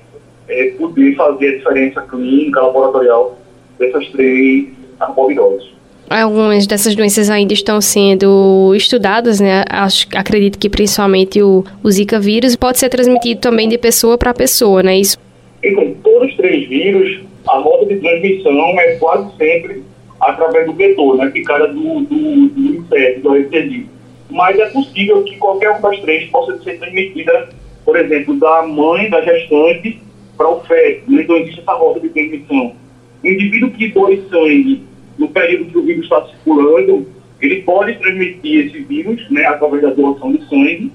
é, 0.47 0.65
poder 0.77 1.15
fazer 1.15 1.47
a 1.47 1.57
diferença 1.57 2.01
clínica, 2.01 2.61
laboratorial 2.61 3.39
dessas 3.79 4.07
três 4.09 4.67
arboviroses. 4.99 5.71
Algumas 6.09 6.67
dessas 6.67 6.93
doenças 6.93 7.29
ainda 7.29 7.53
estão 7.53 7.79
sendo 7.79 8.73
estudadas, 8.75 9.39
né? 9.39 9.63
Acho, 9.69 10.05
acredito 10.13 10.59
que 10.59 10.69
principalmente 10.69 11.41
o, 11.41 11.63
o 11.81 11.89
Zika 11.89 12.19
vírus 12.19 12.57
pode 12.57 12.79
ser 12.79 12.89
transmitido 12.89 13.39
também 13.39 13.69
de 13.69 13.77
pessoa 13.77 14.17
para 14.17 14.33
pessoa, 14.33 14.83
né? 14.83 14.97
Isso. 14.97 15.17
Então, 15.63 15.95
todos 16.03 16.29
os 16.29 16.35
três 16.35 16.67
vírus, 16.67 17.21
a 17.47 17.59
rota 17.59 17.85
de 17.85 17.95
transmissão 17.95 18.79
é 18.81 18.95
quase 18.97 19.37
sempre 19.37 19.83
através 20.19 20.65
do 20.65 20.73
vetor, 20.73 21.15
né? 21.15 21.29
Picada 21.29 21.69
do, 21.69 22.01
do, 22.01 22.49
do 22.49 22.75
inseto, 22.75 23.21
do 23.21 23.33
RCD. 23.33 23.85
Mas 24.31 24.57
é 24.57 24.67
possível 24.67 25.23
que 25.23 25.37
qualquer 25.37 25.71
uma 25.71 25.91
das 25.91 25.99
três 25.99 26.29
possa 26.29 26.57
ser 26.63 26.79
transmitida, 26.79 27.49
por 27.83 27.97
exemplo, 27.97 28.39
da 28.39 28.63
mãe, 28.63 29.09
da 29.09 29.21
gestante, 29.21 30.01
para 30.37 30.49
o 30.49 30.61
feto. 30.61 31.03
Então, 31.13 31.37
existe 31.37 31.59
essa 31.59 31.73
rota 31.73 31.99
de 31.99 32.09
transmissão. 32.09 32.73
O 33.23 33.27
indivíduo 33.27 33.69
que 33.71 33.89
doe 33.89 34.23
sangue 34.29 34.83
no 35.19 35.27
período 35.27 35.65
que 35.65 35.77
o 35.77 35.83
vírus 35.83 36.03
está 36.03 36.25
circulando, 36.27 37.05
ele 37.39 37.61
pode 37.61 37.95
transmitir 37.95 38.67
esse 38.67 38.79
vírus, 38.79 39.29
né, 39.29 39.45
através 39.45 39.81
da 39.83 39.89
doação 39.89 40.31
de 40.31 40.47
sangue, 40.47 40.91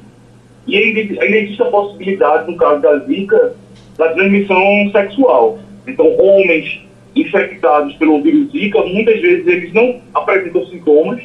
e 0.67 0.77
ainda 0.77 1.25
existe 1.37 1.63
a 1.63 1.67
possibilidade, 1.67 2.51
no 2.51 2.57
caso 2.57 2.81
da 2.81 2.99
Zika, 3.01 3.55
da 3.97 4.13
transmissão 4.15 4.91
sexual. 4.91 5.59
Então, 5.87 6.07
homens 6.19 6.81
infectados 7.15 7.95
pelo 7.97 8.21
vírus 8.23 8.51
Zika, 8.51 8.83
muitas 8.83 9.21
vezes 9.21 9.47
eles 9.47 9.73
não 9.73 10.01
apresentam 10.13 10.67
sintomas, 10.67 11.23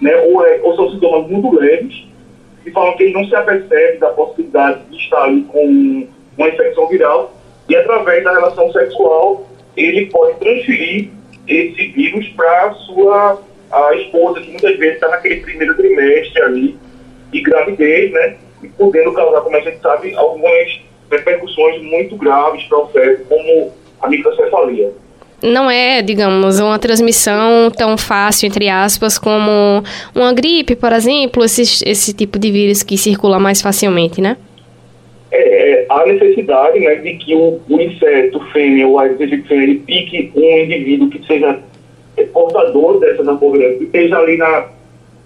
né, 0.00 0.16
ou, 0.16 0.46
é, 0.46 0.60
ou 0.62 0.74
são 0.76 0.90
sintomas 0.90 1.28
muito 1.30 1.58
leves, 1.58 2.06
e 2.64 2.70
falam 2.70 2.96
que 2.96 3.04
ele 3.04 3.12
não 3.12 3.24
se 3.24 3.34
apercebe 3.34 3.98
da 3.98 4.08
possibilidade 4.08 4.80
de 4.90 4.96
estar 4.96 5.22
ali 5.24 5.42
com 5.42 6.08
uma 6.36 6.48
infecção 6.48 6.88
viral, 6.88 7.34
e 7.68 7.76
através 7.76 8.24
da 8.24 8.32
relação 8.32 8.72
sexual, 8.72 9.46
ele 9.76 10.06
pode 10.06 10.38
transferir 10.38 11.10
esse 11.46 11.88
vírus 11.88 12.28
para 12.30 12.72
sua 12.74 13.40
esposa, 13.94 14.40
que 14.40 14.50
muitas 14.50 14.76
vezes 14.78 14.94
está 14.94 15.08
naquele 15.08 15.40
primeiro 15.40 15.74
trimestre 15.76 16.42
ali 16.42 16.78
de 17.30 17.40
gravidez, 17.42 18.12
né? 18.12 18.36
E 18.62 18.68
podendo 18.68 19.12
causar, 19.12 19.42
como 19.42 19.56
a 19.56 19.60
gente 19.60 19.78
sabe, 19.80 20.14
algumas 20.14 20.80
repercussões 21.10 21.82
muito 21.82 22.16
graves 22.16 22.64
para 22.64 22.78
o 22.78 22.88
feto, 22.88 23.24
como 23.28 23.72
a 24.00 24.08
microcefalia. 24.08 24.92
Não 25.42 25.70
é, 25.70 26.02
digamos, 26.02 26.58
uma 26.58 26.78
transmissão 26.78 27.70
tão 27.70 27.96
fácil, 27.96 28.46
entre 28.46 28.68
aspas, 28.68 29.18
como 29.18 29.84
uma 30.14 30.32
gripe, 30.32 30.74
por 30.74 30.92
exemplo, 30.92 31.44
esse, 31.44 31.62
esse 31.88 32.12
tipo 32.12 32.38
de 32.38 32.50
vírus 32.50 32.82
que 32.82 32.98
circula 32.98 33.38
mais 33.38 33.62
facilmente, 33.62 34.20
né? 34.20 34.36
É, 35.30 35.82
é, 35.82 35.86
há 35.88 36.06
necessidade 36.06 36.80
né, 36.80 36.94
de 36.96 37.14
que 37.14 37.34
o, 37.34 37.60
o 37.68 37.80
inseto 37.80 38.40
fêmea 38.52 38.88
ou 38.88 38.98
a 38.98 39.08
fêmea 39.08 39.78
pique 39.86 40.32
um 40.34 40.58
indivíduo 40.64 41.10
que 41.10 41.24
seja 41.26 41.60
portador 42.32 42.98
dessa 43.00 43.28
arbovirose, 43.30 43.78
que 43.78 43.84
esteja 43.84 44.18
ali 44.18 44.36
na, 44.36 44.68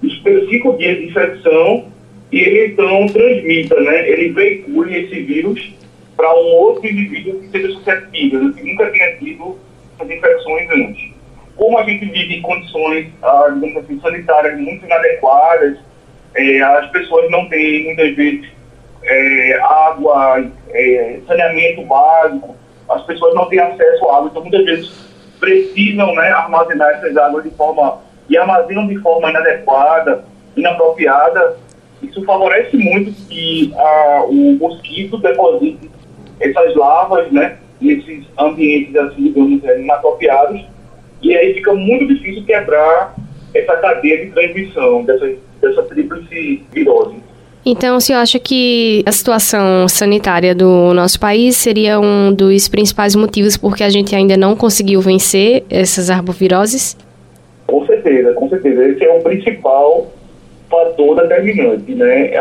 nos 0.02 0.20
cinco 0.48 0.76
dias 0.76 0.98
de 0.98 1.06
infecção 1.06 1.84
e 2.30 2.40
ele 2.40 2.66
então 2.72 3.06
transmita, 3.06 3.80
né, 3.80 4.10
ele 4.10 4.30
veicule 4.30 4.98
esse 4.98 5.20
vírus 5.20 5.72
para 6.16 6.32
um 6.34 6.46
outro 6.46 6.86
indivíduo 6.86 7.40
que 7.40 7.48
seja 7.48 7.68
suscetível, 7.74 8.52
que 8.52 8.62
nunca 8.62 8.86
tenha 8.86 9.16
tido 9.16 9.56
as 10.02 10.10
infecções 10.10 10.70
antes. 10.70 11.12
Como 11.56 11.78
a 11.78 11.84
gente 11.84 12.06
vive 12.06 12.36
em 12.36 12.42
condições, 12.42 13.08
ah, 13.22 13.50
digamos 13.54 13.84
assim, 13.84 14.00
sanitárias 14.00 14.58
muito 14.58 14.84
inadequadas, 14.84 15.78
é, 16.34 16.60
as 16.62 16.90
pessoas 16.90 17.30
não 17.30 17.48
têm, 17.48 17.84
muitas 17.84 18.14
vezes, 18.16 18.48
é, 19.04 19.58
água, 19.60 20.44
é, 20.70 21.18
saneamento 21.26 21.82
básico, 21.82 22.56
as 22.88 23.02
pessoas 23.02 23.34
não 23.34 23.48
têm 23.48 23.58
acesso 23.58 24.08
à 24.08 24.16
água, 24.16 24.28
então 24.30 24.42
muitas 24.42 24.64
vezes 24.64 25.12
precisam 25.38 26.14
né, 26.14 26.30
armazenar 26.30 26.88
essas 26.90 27.16
águas 27.16 27.44
de 27.44 27.50
forma 27.50 28.00
e 28.28 28.36
armazenam 28.36 28.86
de 28.86 28.98
forma 28.98 29.28
inadequada, 29.30 30.24
inapropriada. 30.56 31.56
Isso 32.00 32.24
favorece 32.24 32.76
muito 32.76 33.12
que 33.28 33.72
a, 33.76 34.24
o 34.24 34.56
mosquito 34.58 35.18
deposite 35.18 35.90
essas 36.40 36.74
larvas, 36.74 37.30
né, 37.30 37.58
nesses 37.82 38.24
ambientes 38.38 38.94
assim, 38.96 39.24
digamos, 39.24 39.64
é, 39.64 39.80
inapropriados, 39.80 40.60
e 41.22 41.34
aí 41.34 41.54
fica 41.54 41.72
muito 41.74 42.06
difícil 42.06 42.44
quebrar 42.44 43.14
essa 43.54 43.76
cadeia 43.76 44.24
de 44.24 44.32
transmissão 44.32 45.04
dessa, 45.04 45.30
dessa 45.60 45.82
tríplice 45.82 46.62
virose. 46.72 47.16
Então, 47.64 47.96
o 47.96 48.00
senhor 48.00 48.18
acha 48.18 48.40
que 48.40 49.04
a 49.06 49.12
situação 49.12 49.86
sanitária 49.86 50.52
do 50.52 50.92
nosso 50.92 51.20
país 51.20 51.56
seria 51.56 52.00
um 52.00 52.32
dos 52.32 52.68
principais 52.68 53.14
motivos 53.14 53.56
porque 53.56 53.84
a 53.84 53.88
gente 53.88 54.16
ainda 54.16 54.36
não 54.36 54.56
conseguiu 54.56 55.00
vencer 55.00 55.62
essas 55.70 56.10
arboviroses? 56.10 56.96
Com 57.64 57.86
certeza, 57.86 58.32
com 58.32 58.48
certeza. 58.48 58.84
Esse 58.84 59.04
é 59.04 59.16
o 59.16 59.22
principal 59.22 60.10
fator 60.68 61.22
determinante. 61.22 61.94
Né? 61.94 62.32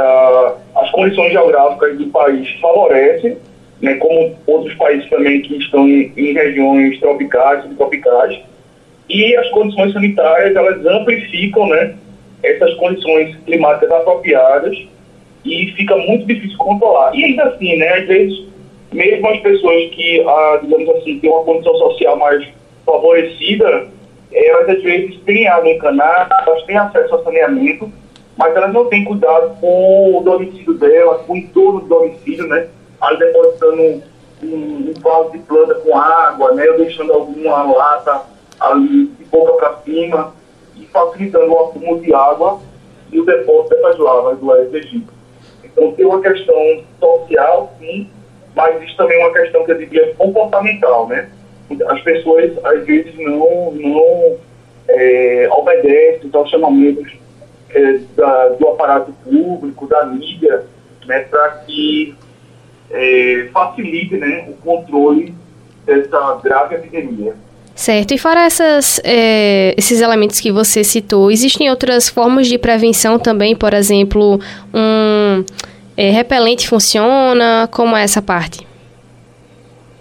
as 0.75 0.89
condições 0.91 1.31
geográficas 1.31 1.97
do 1.97 2.07
país 2.07 2.49
favorecem, 2.59 3.37
né, 3.81 3.95
como 3.95 4.35
outros 4.45 4.73
países 4.75 5.09
também 5.09 5.41
que 5.41 5.57
estão 5.57 5.87
em, 5.87 6.11
em 6.15 6.33
regiões 6.33 6.99
tropicais, 6.99 7.63
subtropicais, 7.63 8.39
e 9.09 9.35
as 9.35 9.49
condições 9.49 9.91
sanitárias 9.93 10.55
elas 10.55 10.85
amplificam 10.85 11.67
né, 11.67 11.95
essas 12.43 12.73
condições 12.75 13.35
climáticas 13.45 13.91
apropriadas 13.91 14.77
e 15.43 15.73
fica 15.75 15.97
muito 15.97 16.25
difícil 16.25 16.57
controlar. 16.57 17.13
E 17.15 17.25
ainda 17.25 17.43
assim, 17.45 17.75
né, 17.77 17.89
às 17.89 18.07
vezes, 18.07 18.45
mesmo 18.93 19.27
as 19.27 19.39
pessoas 19.39 19.89
que, 19.91 20.21
ah, 20.21 20.59
digamos 20.61 20.89
assim, 20.97 21.19
têm 21.19 21.29
uma 21.29 21.43
condição 21.43 21.75
social 21.75 22.17
mais 22.17 22.47
favorecida, 22.85 23.87
elas 24.31 24.69
às 24.69 24.83
vezes 24.83 25.19
têm 25.25 25.47
água 25.47 25.69
encanada, 25.69 26.35
elas 26.47 26.63
têm 26.63 26.77
acesso 26.77 27.15
a 27.15 27.23
saneamento, 27.23 27.91
mas 28.37 28.55
elas 28.55 28.73
não 28.73 28.85
têm 28.85 29.03
cuidado 29.03 29.59
com 29.59 30.17
o 30.17 30.21
domicílio 30.23 30.73
delas, 30.75 31.21
com 31.25 31.33
o 31.33 31.37
entorno 31.37 31.81
do 31.81 31.87
domicílio, 31.87 32.47
né, 32.47 32.67
ali 33.01 33.17
depositando 33.17 33.81
um, 33.81 34.01
um, 34.43 34.93
vaso 35.01 35.31
de 35.31 35.39
planta 35.39 35.75
com 35.75 35.97
água, 35.97 36.53
né, 36.53 36.65
deixando 36.77 37.13
alguma 37.13 37.63
lata 37.63 38.21
ali 38.59 39.07
de 39.07 39.25
boca 39.25 39.53
para 39.53 39.77
cima, 39.83 40.33
e 40.75 40.85
facilitando 40.85 41.51
o 41.51 41.59
acúmulo 41.59 41.99
de 41.99 42.13
água 42.13 42.59
e 43.11 43.19
o 43.19 43.25
depósito 43.25 43.75
dessas 43.75 43.97
lavas 43.97 44.39
do 44.39 44.55
SDG. 44.55 45.03
Então, 45.63 45.91
tem 45.93 46.05
uma 46.05 46.21
questão 46.21 46.83
social, 46.99 47.73
sim, 47.79 48.09
mas 48.55 48.75
existe 48.77 48.97
também 48.97 49.19
uma 49.19 49.33
questão 49.33 49.63
que 49.65 49.71
eu 49.71 49.77
diria 49.77 50.13
comportamental, 50.15 51.07
né? 51.07 51.29
As 51.87 52.01
pessoas, 52.01 52.51
às 52.65 52.85
vezes, 52.85 53.17
não, 53.17 53.71
não 53.71 54.37
é, 54.89 55.49
obedecem 55.53 56.29
aos 56.33 56.49
chamamentos 56.49 57.13
é, 57.69 57.99
da, 58.15 58.49
do 58.49 58.67
aparato 58.67 59.13
público, 59.23 59.87
da 59.87 60.05
mídia, 60.05 60.65
né, 61.05 61.21
para 61.21 61.49
que 61.65 62.15
é, 62.93 63.49
facilite 63.53 64.15
né, 64.17 64.47
o 64.49 64.53
controle 64.63 65.33
dessa 65.85 66.39
grave 66.43 66.75
epidemia. 66.75 67.33
Certo. 67.73 68.13
E 68.13 68.17
fora 68.17 68.41
essas, 68.41 69.01
é, 69.03 69.73
esses 69.77 70.01
elementos 70.01 70.39
que 70.39 70.51
você 70.51 70.83
citou, 70.83 71.31
existem 71.31 71.69
outras 71.69 72.09
formas 72.09 72.47
de 72.47 72.57
prevenção 72.57 73.17
também? 73.17 73.55
Por 73.55 73.73
exemplo, 73.73 74.39
um 74.73 75.43
é, 75.95 76.09
repelente 76.11 76.67
funciona? 76.67 77.67
Como 77.71 77.95
é 77.95 78.03
essa 78.03 78.21
parte? 78.21 78.67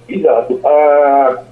Exato. 0.09 0.61
Ah, 0.65 1.43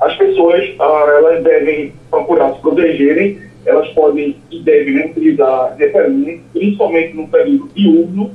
as 0.00 0.16
pessoas 0.16 0.62
ah, 0.78 1.14
elas 1.18 1.42
devem 1.42 1.92
procurar 2.10 2.54
se 2.54 2.60
protegerem, 2.60 3.40
elas 3.64 3.88
podem 3.90 4.36
e 4.50 4.60
devem 4.60 4.94
né, 4.94 5.06
utilizar 5.06 5.74
repelente, 5.76 6.42
principalmente 6.52 7.14
no 7.14 7.28
período 7.28 7.68
diurno, 7.74 8.30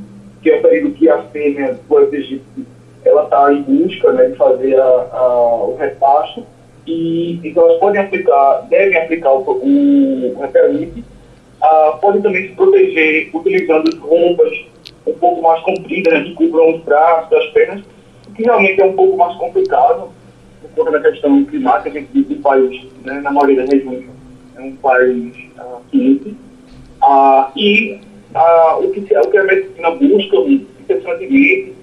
que 0.47 0.51
é 0.51 0.59
o 0.59 0.61
período 0.61 0.95
que 0.95 1.09
a 1.09 1.21
fêmea 1.23 1.77
do 1.89 2.15
egípcio 2.15 2.65
ela 3.03 3.23
está 3.23 3.53
em 3.53 3.61
busca 3.63 4.13
né, 4.13 4.29
de 4.29 4.37
fazer 4.37 4.79
a, 4.79 5.07
a, 5.11 5.55
o 5.65 5.75
repasto. 5.77 6.45
E 6.85 7.39
então 7.43 7.63
elas 7.63 7.79
podem 7.79 7.99
aplicar, 7.99 8.65
devem 8.69 8.97
aplicar 8.97 9.33
o, 9.33 9.41
o 9.41 10.39
repelente, 10.39 11.03
ah, 11.61 11.97
podem 12.01 12.21
também 12.21 12.47
se 12.47 12.55
proteger 12.55 13.29
utilizando 13.33 13.99
roupas 13.99 14.65
um 15.05 15.13
pouco 15.13 15.41
mais 15.41 15.61
compridas, 15.63 16.13
né, 16.13 16.23
que 16.23 16.33
cubram 16.33 16.75
os 16.75 16.81
braços, 16.83 17.33
as 17.33 17.47
pernas, 17.47 17.83
o 18.25 18.31
que 18.33 18.43
realmente 18.43 18.81
é 18.81 18.85
um 18.85 18.93
pouco 18.93 19.17
mais 19.17 19.35
complicado 19.37 20.09
por 20.61 20.85
conta 20.85 20.97
da 20.97 21.11
questão 21.11 21.43
climática, 21.43 21.89
a 21.89 21.93
gente 21.93 22.09
vive 22.13 22.35
um 22.35 22.41
país, 22.41 22.85
né, 23.03 23.19
na 23.19 23.31
maioria 23.31 23.57
das 23.57 23.69
regiões, 23.69 24.05
é 24.55 24.61
um 24.61 24.75
país 24.77 25.33
ah, 25.57 25.79
quente, 25.91 26.37
ah, 27.01 27.51
e 27.53 27.99
ah, 28.33 28.77
o, 28.79 28.91
que, 28.91 28.99
o 28.99 29.29
que 29.29 29.37
a 29.37 29.43
medicina 29.43 29.91
busca, 29.91 30.37
interessantemente, 30.81 31.73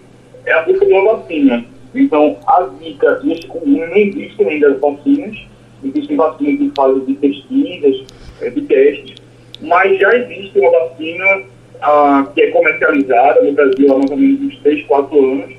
é 0.46 0.52
a 0.52 0.62
busca 0.62 0.84
de 0.86 0.92
uma 0.92 1.16
vacina. 1.16 1.64
Então, 1.94 2.36
a 2.46 2.62
a 2.62 3.36
chikungunya 3.36 3.86
não 3.86 3.96
existem 3.96 4.48
ainda 4.48 4.68
as 4.72 4.80
vacinas, 4.80 5.36
existem 5.84 6.16
vacinas 6.16 6.60
em 6.60 6.70
fase 6.70 7.00
de 7.00 7.14
pesquisas, 7.14 8.04
eh, 8.40 8.50
de 8.50 8.60
testes, 8.62 9.14
mas 9.60 9.98
já 9.98 10.16
existe 10.16 10.58
uma 10.58 10.70
vacina 10.70 11.42
ah, 11.80 12.26
que 12.34 12.42
é 12.42 12.50
comercializada 12.50 13.42
no 13.42 13.52
Brasil 13.52 13.92
há 13.92 13.98
mais 13.98 14.10
ou 14.10 14.16
menos 14.16 14.40
uns 14.40 14.58
3, 14.60 14.84
4 14.86 15.18
anos, 15.18 15.56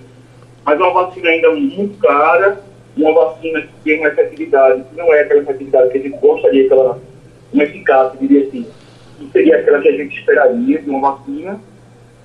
mas 0.66 0.80
é 0.80 0.84
uma 0.84 1.06
vacina 1.06 1.30
ainda 1.30 1.52
muito 1.52 1.98
cara, 2.00 2.62
uma 2.98 3.14
vacina 3.14 3.62
que 3.62 3.70
tem 3.84 4.00
uma 4.00 4.10
efetividade, 4.10 4.84
que 4.90 4.98
não 4.98 5.14
é 5.14 5.22
aquela 5.22 5.42
efetividade 5.42 5.92
que 5.92 5.98
a 5.98 6.02
gente 6.02 6.18
gostaria 6.18 6.68
que 6.68 6.74
ela, 6.74 7.00
uma 7.54 7.64
eficácia, 7.64 8.20
diria 8.20 8.48
assim, 8.48 8.66
que 9.18 9.30
seria 9.32 9.58
aquela 9.58 9.82
que 9.82 9.90
a 9.90 9.98
gente 9.98 10.20
esperaria 10.20 10.82
de 10.82 10.90
uma 10.90 11.12
vacina, 11.12 11.60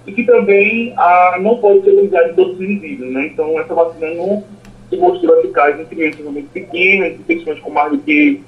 e 0.06 0.12
que 0.12 0.24
também 0.24 0.94
ah, 0.96 1.38
não 1.40 1.58
pode 1.58 1.82
ser 1.82 1.90
utilizada 1.90 2.30
em 2.30 2.34
todos 2.34 2.54
os 2.54 2.60
indivíduos. 2.60 3.12
Né? 3.12 3.26
Então, 3.26 3.58
essa 3.60 3.74
vacina 3.74 4.14
não 4.14 4.44
se 4.88 4.96
mostrou 4.96 5.38
eficaz 5.40 5.78
em 5.78 5.84
crianças 5.84 6.24
muito 6.24 6.50
pequenas, 6.50 7.12
em 7.12 7.22
pessoas 7.22 7.60
com 7.60 7.70
mais 7.70 7.92
do 7.92 7.98
que 7.98 8.40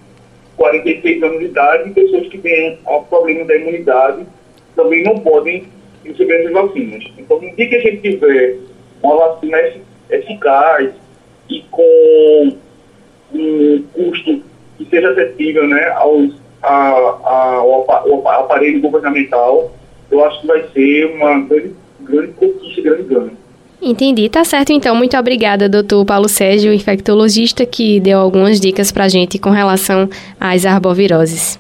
46 0.57 1.23
anos 1.23 1.39
de 1.39 1.45
idade 1.47 1.91
e 1.91 1.93
pessoas 1.93 2.27
que 2.29 2.39
têm 2.39 2.79
problema 3.09 3.45
da 3.45 3.57
imunidade 3.57 4.27
também 4.75 5.03
não 5.03 5.19
podem 5.19 5.65
receber 6.05 6.41
essas 6.41 6.53
vacinas. 6.53 7.05
Então, 7.19 7.41
no 7.41 7.55
dia 7.55 7.69
que 7.69 7.77
a 7.77 7.81
gente 7.81 8.01
tiver 8.01 8.59
uma 9.03 9.17
vacina 9.17 9.59
eficaz 10.11 10.93
e 11.49 11.63
com 11.71 12.57
um 13.35 13.83
custo 13.93 14.43
que 14.79 14.85
seja 14.91 15.11
acessível 15.11 15.67
né, 15.67 15.89
aos, 15.91 16.35
a, 16.63 16.71
a, 16.71 17.55
ao 17.57 18.25
aparelho 18.27 18.81
governamental, 18.81 19.71
eu 20.11 20.25
acho 20.25 20.41
que 20.41 20.47
vai 20.47 20.63
ser 20.73 21.07
uma 21.17 21.41
grande, 21.41 21.75
grande 22.01 22.33
conquista, 22.33 22.83
grande 22.83 23.03
ganho. 23.05 23.43
Entendi, 23.81 24.29
tá 24.29 24.45
certo 24.45 24.73
então. 24.73 24.95
Muito 24.95 25.17
obrigada, 25.17 25.69
doutor 25.69 26.05
Paulo 26.05 26.29
Sérgio, 26.29 26.73
infectologista, 26.73 27.67
que 27.67 27.99
deu 27.99 28.21
algumas 28.21 28.61
dicas 28.61 28.93
pra 28.93 29.09
gente 29.09 29.41
com 29.41 29.51
relação 29.51 30.09
às 30.39 30.65
arboviroses. 30.65 31.59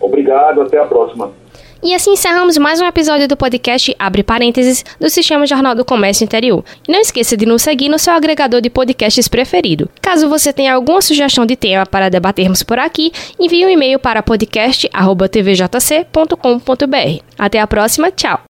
Obrigado, 0.00 0.62
até 0.62 0.78
a 0.78 0.84
próxima. 0.84 1.32
E 1.80 1.94
assim 1.94 2.10
encerramos 2.12 2.58
mais 2.58 2.80
um 2.80 2.86
episódio 2.86 3.28
do 3.28 3.36
podcast 3.36 3.94
Abre 3.98 4.24
Parênteses 4.24 4.84
do 5.00 5.08
Sistema 5.08 5.46
Jornal 5.46 5.76
do 5.76 5.84
Comércio 5.84 6.24
Interior. 6.24 6.64
E 6.88 6.92
não 6.92 7.00
esqueça 7.00 7.36
de 7.36 7.46
nos 7.46 7.62
seguir 7.62 7.88
no 7.88 8.00
seu 8.00 8.12
agregador 8.12 8.60
de 8.60 8.68
podcasts 8.68 9.28
preferido. 9.28 9.88
Caso 10.02 10.28
você 10.28 10.52
tenha 10.52 10.74
alguma 10.74 11.00
sugestão 11.00 11.46
de 11.46 11.54
tema 11.54 11.86
para 11.86 12.08
debatermos 12.08 12.64
por 12.64 12.80
aqui, 12.80 13.12
envie 13.38 13.64
um 13.64 13.70
e-mail 13.70 14.00
para 14.00 14.24
podcast.tvjc.com.br. 14.24 17.22
Até 17.38 17.60
a 17.60 17.66
próxima, 17.66 18.10
tchau! 18.10 18.36